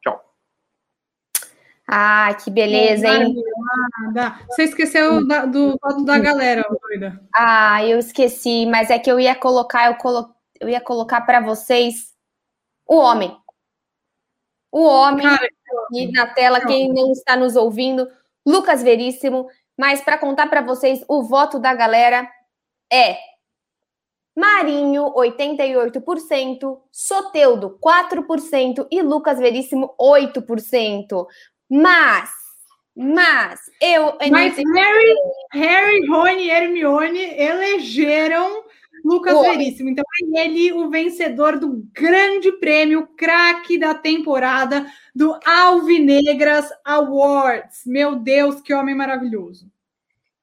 Tchau. 0.01 0.21
Ah, 1.87 2.33
que 2.33 2.51
beleza, 2.51 3.07
hein? 3.07 3.35
Você 4.49 4.63
esqueceu 4.63 5.25
da, 5.25 5.45
do 5.45 5.77
voto 5.81 6.03
da 6.03 6.19
galera, 6.19 6.67
doida. 6.81 7.21
Ah, 7.33 7.85
eu 7.85 7.97
esqueci, 7.97 8.65
mas 8.65 8.89
é 8.89 8.99
que 8.99 9.09
eu 9.09 9.19
ia 9.19 9.35
colocar, 9.35 9.87
eu, 9.87 9.95
colo... 9.95 10.35
eu 10.59 10.67
ia 10.67 10.81
colocar 10.81 11.21
para 11.21 11.39
vocês 11.39 12.13
o 12.85 12.97
homem. 12.97 13.37
O 14.69 14.83
homem 14.83 15.25
Cara, 15.25 15.47
aqui 15.85 16.11
na 16.11 16.27
tela, 16.27 16.65
quem 16.65 16.91
não 16.91 17.11
está 17.11 17.35
nos 17.35 17.55
ouvindo, 17.55 18.09
Lucas 18.45 18.83
Veríssimo, 18.83 19.47
mas 19.77 20.01
para 20.01 20.17
contar 20.17 20.47
para 20.47 20.61
vocês, 20.61 21.03
o 21.07 21.23
voto 21.23 21.59
da 21.59 21.73
galera 21.73 22.29
é 22.91 23.17
Marinho, 24.35 25.13
88%, 25.13 26.79
Soteudo, 26.91 27.77
4% 27.83 28.87
e 28.91 29.01
Lucas 29.01 29.37
Veríssimo, 29.37 29.93
8%. 29.99 31.27
Mas, 31.69 32.31
mas, 32.95 33.59
eu... 33.79 34.17
Mas 34.31 34.55
Harry, 34.57 35.15
Harry, 35.53 36.07
Rony 36.07 36.43
e 36.43 36.49
Hermione 36.49 37.39
elegeram 37.39 38.63
Lucas 39.03 39.39
Veríssimo. 39.41 39.89
Então, 39.89 40.03
é 40.35 40.45
ele 40.45 40.71
o 40.71 40.89
vencedor 40.89 41.59
do 41.59 41.85
grande 41.91 42.51
prêmio, 42.53 43.07
craque 43.17 43.77
da 43.77 43.93
temporada 43.93 44.85
do 45.13 45.37
Alvinegras 45.45 46.69
Awards. 46.85 47.81
Meu 47.85 48.15
Deus, 48.15 48.61
que 48.61 48.73
homem 48.73 48.95
maravilhoso. 48.95 49.69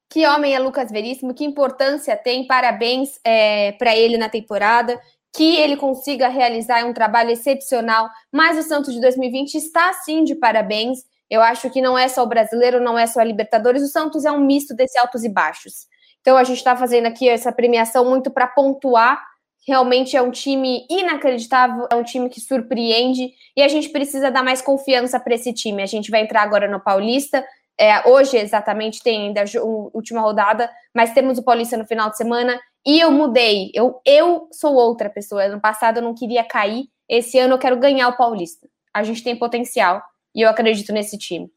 Que 0.07 0.27
homem 0.27 0.53
é 0.53 0.59
Lucas 0.59 0.91
Veríssimo, 0.91 1.33
que 1.33 1.45
importância 1.45 2.17
tem, 2.17 2.45
parabéns 2.45 3.19
é, 3.23 3.71
para 3.71 3.95
ele 3.95 4.17
na 4.17 4.27
temporada, 4.27 4.99
que 5.33 5.55
ele 5.55 5.77
consiga 5.77 6.27
realizar 6.27 6.85
um 6.85 6.93
trabalho 6.93 7.31
excepcional, 7.31 8.09
mas 8.31 8.57
o 8.57 8.67
Santos 8.67 8.93
de 8.93 8.99
2020 8.99 9.55
está 9.55 9.93
sim 9.93 10.25
de 10.25 10.35
parabéns. 10.35 10.99
Eu 11.29 11.41
acho 11.41 11.69
que 11.69 11.81
não 11.81 11.97
é 11.97 12.09
só 12.09 12.23
o 12.23 12.27
brasileiro, 12.27 12.81
não 12.81 12.99
é 12.99 13.07
só 13.07 13.21
a 13.21 13.23
Libertadores, 13.23 13.81
o 13.81 13.87
Santos 13.87 14.25
é 14.25 14.31
um 14.31 14.45
misto 14.45 14.75
desse 14.75 14.99
altos 14.99 15.23
e 15.23 15.29
baixos. 15.29 15.87
Então 16.21 16.37
a 16.37 16.43
gente 16.43 16.57
está 16.57 16.75
fazendo 16.75 17.07
aqui 17.07 17.27
essa 17.27 17.51
premiação 17.51 18.05
muito 18.05 18.31
para 18.31 18.47
pontuar. 18.47 19.21
Realmente 19.67 20.15
é 20.15 20.21
um 20.21 20.31
time 20.31 20.85
inacreditável, 20.89 21.87
é 21.91 21.95
um 21.95 22.03
time 22.03 22.29
que 22.29 22.39
surpreende 22.39 23.31
e 23.55 23.61
a 23.61 23.67
gente 23.67 23.89
precisa 23.89 24.31
dar 24.31 24.43
mais 24.43 24.61
confiança 24.61 25.19
para 25.19 25.35
esse 25.35 25.53
time. 25.53 25.83
A 25.83 25.87
gente 25.87 26.09
vai 26.09 26.21
entrar 26.21 26.41
agora 26.41 26.67
no 26.67 26.79
Paulista. 26.79 27.45
É, 27.79 28.07
hoje, 28.07 28.37
exatamente, 28.37 29.01
tem 29.01 29.27
ainda 29.27 29.41
a 29.41 29.63
última 29.93 30.21
rodada, 30.21 30.69
mas 30.93 31.13
temos 31.13 31.37
o 31.37 31.43
Paulista 31.43 31.77
no 31.77 31.85
final 31.85 32.09
de 32.09 32.17
semana 32.17 32.59
e 32.85 32.99
eu 32.99 33.11
mudei. 33.11 33.71
Eu, 33.73 33.99
eu 34.05 34.47
sou 34.51 34.73
outra 34.75 35.09
pessoa. 35.09 35.43
Ano 35.43 35.61
passado 35.61 35.97
eu 35.97 36.03
não 36.03 36.13
queria 36.13 36.43
cair, 36.43 36.85
esse 37.07 37.37
ano 37.37 37.55
eu 37.55 37.59
quero 37.59 37.77
ganhar 37.77 38.07
o 38.09 38.17
Paulista. 38.17 38.67
A 38.93 39.03
gente 39.03 39.23
tem 39.23 39.35
potencial 39.35 40.01
e 40.35 40.41
eu 40.41 40.49
acredito 40.49 40.91
nesse 40.91 41.17
time. 41.17 41.49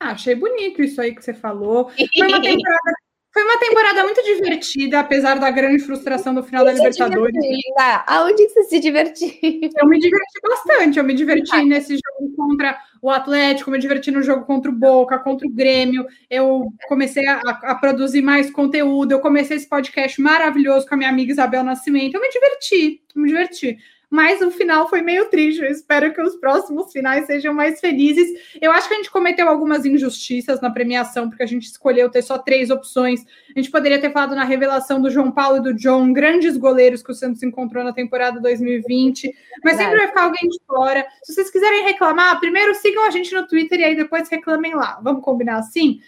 Ah, 0.00 0.12
achei 0.12 0.34
bonito 0.34 0.82
isso 0.82 1.00
aí 1.00 1.14
que 1.14 1.22
você 1.22 1.34
falou. 1.34 1.90
Foi 2.16 2.26
uma 2.26 2.40
temporada, 2.40 2.92
foi 3.32 3.44
uma 3.44 3.58
temporada 3.58 4.02
muito 4.02 4.22
divertida, 4.24 4.98
apesar 4.98 5.38
da 5.38 5.50
grande 5.52 5.84
frustração 5.84 6.34
do 6.34 6.42
final 6.42 6.64
da 6.64 6.72
Libertadores. 6.72 7.32
Aonde 8.04 8.48
você 8.48 8.64
se 8.64 8.80
divertiu? 8.80 9.28
Eu 9.80 9.88
me 9.88 10.00
diverti 10.00 10.40
bastante. 10.42 10.98
Eu 10.98 11.04
me 11.04 11.14
diverti 11.14 11.54
ah. 11.54 11.64
nesse 11.64 11.94
jogo 11.94 12.34
contra 12.36 12.76
o 13.00 13.08
Atlético, 13.08 13.70
me 13.70 13.78
diverti 13.78 14.10
no 14.10 14.20
jogo 14.20 14.44
contra 14.44 14.68
o 14.68 14.74
Boca, 14.74 15.16
contra 15.16 15.46
o 15.46 15.50
Grêmio. 15.50 16.06
Eu 16.28 16.72
comecei 16.88 17.24
a, 17.28 17.38
a 17.38 17.74
produzir 17.76 18.20
mais 18.20 18.50
conteúdo. 18.50 19.12
Eu 19.12 19.20
comecei 19.20 19.56
esse 19.56 19.68
podcast 19.68 20.20
maravilhoso 20.20 20.88
com 20.88 20.96
a 20.96 20.98
minha 20.98 21.10
amiga 21.10 21.30
Isabel 21.30 21.62
Nascimento. 21.62 22.16
Eu 22.16 22.20
me 22.20 22.30
diverti, 22.30 23.00
me 23.14 23.28
diverti 23.28 23.78
mas 24.10 24.42
o 24.42 24.50
final 24.50 24.88
foi 24.88 25.00
meio 25.02 25.30
triste. 25.30 25.62
Eu 25.62 25.70
espero 25.70 26.12
que 26.12 26.20
os 26.20 26.34
próximos 26.34 26.92
finais 26.92 27.26
sejam 27.26 27.54
mais 27.54 27.78
felizes. 27.78 28.28
Eu 28.60 28.72
acho 28.72 28.88
que 28.88 28.94
a 28.94 28.96
gente 28.96 29.10
cometeu 29.10 29.48
algumas 29.48 29.86
injustiças 29.86 30.60
na 30.60 30.68
premiação, 30.68 31.28
porque 31.28 31.44
a 31.44 31.46
gente 31.46 31.66
escolheu 31.66 32.10
ter 32.10 32.22
só 32.22 32.36
três 32.36 32.70
opções. 32.70 33.24
A 33.54 33.60
gente 33.60 33.70
poderia 33.70 34.00
ter 34.00 34.12
falado 34.12 34.34
na 34.34 34.42
revelação 34.42 35.00
do 35.00 35.10
João 35.10 35.30
Paulo 35.30 35.58
e 35.58 35.62
do 35.62 35.74
John, 35.74 36.12
grandes 36.12 36.56
goleiros 36.56 37.04
que 37.04 37.12
o 37.12 37.14
Santos 37.14 37.42
encontrou 37.44 37.84
na 37.84 37.92
temporada 37.92 38.40
2020, 38.40 39.32
mas 39.62 39.76
sempre 39.76 39.98
vai 39.98 40.08
ficar 40.08 40.24
alguém 40.24 40.48
de 40.48 40.58
fora. 40.66 41.06
Se 41.22 41.32
vocês 41.32 41.48
quiserem 41.48 41.84
reclamar, 41.84 42.40
primeiro 42.40 42.74
sigam 42.74 43.06
a 43.06 43.10
gente 43.10 43.32
no 43.32 43.46
Twitter 43.46 43.78
e 43.78 43.84
aí 43.84 43.96
depois 43.96 44.28
reclamem 44.28 44.74
lá. 44.74 44.98
Vamos 45.02 45.22
combinar 45.22 45.58
assim? 45.58 46.00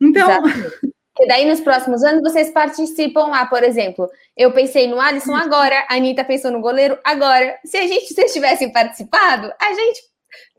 Então. 0.00 0.28
E 1.18 1.26
daí, 1.26 1.44
nos 1.46 1.60
próximos 1.60 2.02
anos, 2.02 2.22
vocês 2.22 2.50
participam 2.50 3.28
lá, 3.28 3.46
por 3.46 3.62
exemplo. 3.62 4.08
Eu 4.36 4.52
pensei 4.52 4.86
no 4.86 5.00
Alisson 5.00 5.34
agora, 5.34 5.86
a 5.88 5.94
Anitta 5.94 6.24
pensou 6.24 6.50
no 6.50 6.60
goleiro 6.60 6.98
agora. 7.02 7.58
Se 7.64 7.76
a 7.76 7.86
gente 7.86 8.12
vocês 8.12 8.32
tivessem 8.32 8.70
participado, 8.70 9.52
a 9.60 9.72
gente 9.72 10.02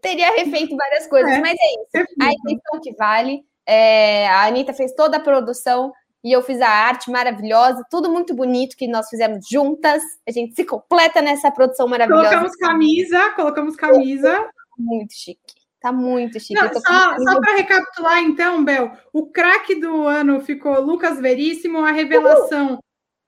teria 0.02 0.36
refeito 0.36 0.76
várias 0.76 1.08
coisas. 1.08 1.32
É, 1.32 1.40
mas 1.40 1.58
é 1.60 2.00
isso. 2.00 2.08
A 2.22 2.32
intenção 2.32 2.82
que 2.82 2.94
vale. 2.94 3.44
É, 3.66 4.28
a 4.30 4.46
Anitta 4.46 4.74
fez 4.74 4.94
toda 4.94 5.18
a 5.18 5.20
produção 5.20 5.94
e 6.24 6.32
eu 6.32 6.42
fiz 6.42 6.60
a 6.62 6.70
arte 6.70 7.12
maravilhosa, 7.12 7.86
tudo 7.90 8.12
muito 8.12 8.34
bonito 8.34 8.76
que 8.76 8.88
nós 8.88 9.08
fizemos 9.10 9.48
juntas. 9.50 10.02
A 10.28 10.32
gente 10.32 10.56
se 10.56 10.66
completa 10.66 11.22
nessa 11.22 11.52
produção 11.52 11.88
maravilhosa. 11.88 12.30
Colocamos 12.30 12.56
camisa, 12.56 13.30
colocamos 13.32 13.76
camisa. 13.76 14.50
Muito 14.78 15.14
chique. 15.14 15.57
Tá 15.80 15.92
muito 15.92 16.40
chique. 16.40 16.56
Não, 16.56 16.74
só, 16.74 17.18
só 17.18 17.40
para 17.40 17.56
recapitular, 17.56 18.20
então, 18.20 18.64
Bel, 18.64 18.92
o 19.14 19.28
craque 19.28 19.76
do 19.76 20.08
ano 20.08 20.42
ficou 20.42 20.82
Lucas 20.82 21.20
Veríssimo, 21.20 21.80
a 21.80 21.92
revelação. 21.92 22.80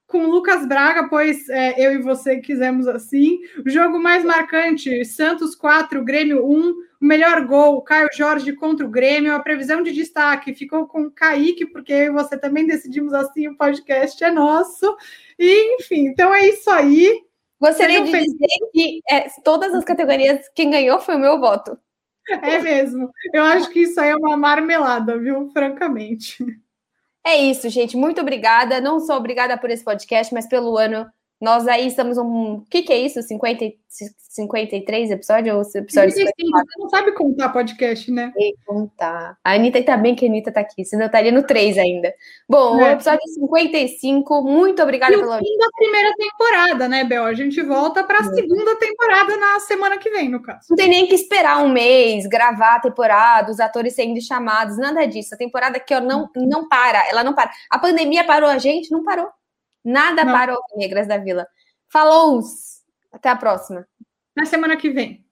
com 0.08 0.26
Lucas 0.26 0.68
Braga, 0.68 1.08
pois 1.08 1.48
é, 1.50 1.76
eu 1.78 1.94
e 1.94 2.02
você 2.02 2.38
quisemos 2.38 2.88
assim. 2.88 3.40
O 3.64 3.70
jogo 3.70 4.00
mais 4.00 4.24
marcante: 4.26 5.06
Santos 5.06 5.56
4, 5.56 6.04
Grêmio 6.04 6.46
1. 6.46 6.90
O 7.02 7.06
melhor 7.06 7.46
gol, 7.46 7.82
Caio 7.82 8.10
Jorge 8.14 8.52
contra 8.54 8.86
o 8.86 8.90
Grêmio. 8.90 9.34
A 9.34 9.40
previsão 9.40 9.82
de 9.82 9.94
destaque 9.94 10.54
ficou 10.54 10.86
com 10.88 11.10
Kaique, 11.10 11.66
porque 11.68 11.94
eu 11.94 12.06
e 12.06 12.10
você 12.10 12.38
também 12.38 12.66
decidimos 12.66 13.14
assim, 13.14 13.48
o 13.48 13.56
podcast 13.56 14.22
é 14.22 14.32
nosso. 14.32 14.98
E, 15.38 15.76
enfim, 15.76 16.08
então 16.08 16.34
é 16.34 16.50
isso 16.50 16.70
aí. 16.70 17.24
Gostaria 17.62 18.02
de 18.02 18.12
dizer 18.12 18.48
que 18.74 19.02
é, 19.10 19.28
todas 19.44 19.74
as 19.74 19.86
categorias, 19.86 20.50
quem 20.56 20.72
ganhou 20.72 21.00
foi 21.00 21.16
o 21.16 21.20
meu 21.20 21.40
voto. 21.40 21.78
É 22.30 22.60
mesmo. 22.60 23.12
Eu 23.34 23.44
acho 23.44 23.70
que 23.70 23.82
isso 23.82 24.00
aí 24.00 24.10
é 24.10 24.16
uma 24.16 24.38
marmelada, 24.38 25.18
viu? 25.18 25.50
Francamente. 25.52 26.38
É 27.26 27.36
isso, 27.38 27.70
gente. 27.70 27.98
Muito 27.98 28.22
obrigada. 28.22 28.80
Não 28.80 29.00
só 29.00 29.18
obrigada 29.18 29.58
por 29.58 29.70
esse 29.70 29.84
podcast, 29.84 30.34
mas 30.34 30.48
pelo 30.48 30.78
ano 30.78 31.10
nós 31.42 31.68
aí 31.70 31.88
estamos 31.88 32.18
um. 32.18 32.56
O 32.56 32.66
que, 32.70 32.82
que 32.82 32.92
é 32.92 32.98
isso? 32.98 33.22
50, 33.22 33.74
53 33.88 35.12
episódios? 35.12 35.56
Ou 35.56 35.82
episódio 35.82 36.12
55. 36.12 36.58
Você 36.58 36.82
não 36.82 36.90
sabe 36.90 37.14
contar 37.14 37.50
podcast, 37.50 38.12
né? 38.12 38.34
Sei 38.36 38.54
contar. 38.66 39.38
A 39.42 39.54
Anitta 39.54 39.82
tá 39.82 39.96
bem 39.96 40.16
que 40.16 40.26
a 40.26 40.28
Anitta 40.28 40.52
tá 40.52 40.60
aqui, 40.60 40.84
senão 40.84 41.04
eu 41.04 41.08
estaria 41.08 41.32
no 41.32 41.42
3 41.44 41.78
ainda. 41.78 42.14
Bom, 42.48 42.82
é. 42.82 42.90
o 42.90 42.92
episódio 42.92 43.22
55. 43.26 44.42
Muito 44.42 44.84
obrigada 44.84 45.14
e 45.14 45.18
pela. 45.18 45.38
fim 45.38 45.58
da 45.58 45.68
primeira 45.78 46.14
temporada, 46.18 46.90
né, 46.90 47.06
Bel? 47.06 47.24
A 47.24 47.34
gente 47.34 47.62
volta 47.64 48.04
para 48.04 48.20
a 48.20 48.28
é. 48.28 48.34
segunda 48.34 48.76
temporada 48.76 49.38
na 49.38 49.62
semana 49.62 49.98
que 49.98 50.10
vem, 50.10 50.28
no 50.28 50.42
caso. 50.42 50.68
Não 50.70 50.76
tem 50.76 50.90
nem 50.90 51.08
que 51.08 51.16
esperar 51.16 51.64
um 51.64 51.70
mês, 51.70 52.28
gravar 52.28 52.76
a 52.76 52.80
temporada, 52.82 53.50
os 53.50 53.62
atores 53.62 53.96
sendo 53.96 54.22
chamados, 54.22 54.78
nada 54.78 55.06
disso. 55.08 55.34
A 55.36 55.38
temporada 55.38 55.78
aqui 55.78 55.96
ó, 55.96 56.02
não, 56.02 56.30
não 56.36 56.68
para, 56.68 57.08
ela 57.08 57.24
não 57.24 57.34
para. 57.34 57.50
A 57.70 57.80
pandemia 57.80 58.26
parou 58.26 58.50
a 58.50 58.58
gente? 58.58 58.92
Não 58.92 59.06
parou. 59.06 59.30
Nada 59.84 60.24
Não. 60.24 60.34
para 60.34 60.54
os 60.54 60.78
negras 60.78 61.08
da 61.08 61.18
vila. 61.18 61.48
Falou-os! 61.92 62.80
Até 63.12 63.30
a 63.30 63.36
próxima. 63.36 63.88
Na 64.36 64.46
semana 64.46 64.78
que 64.78 64.90
vem. 64.90 65.26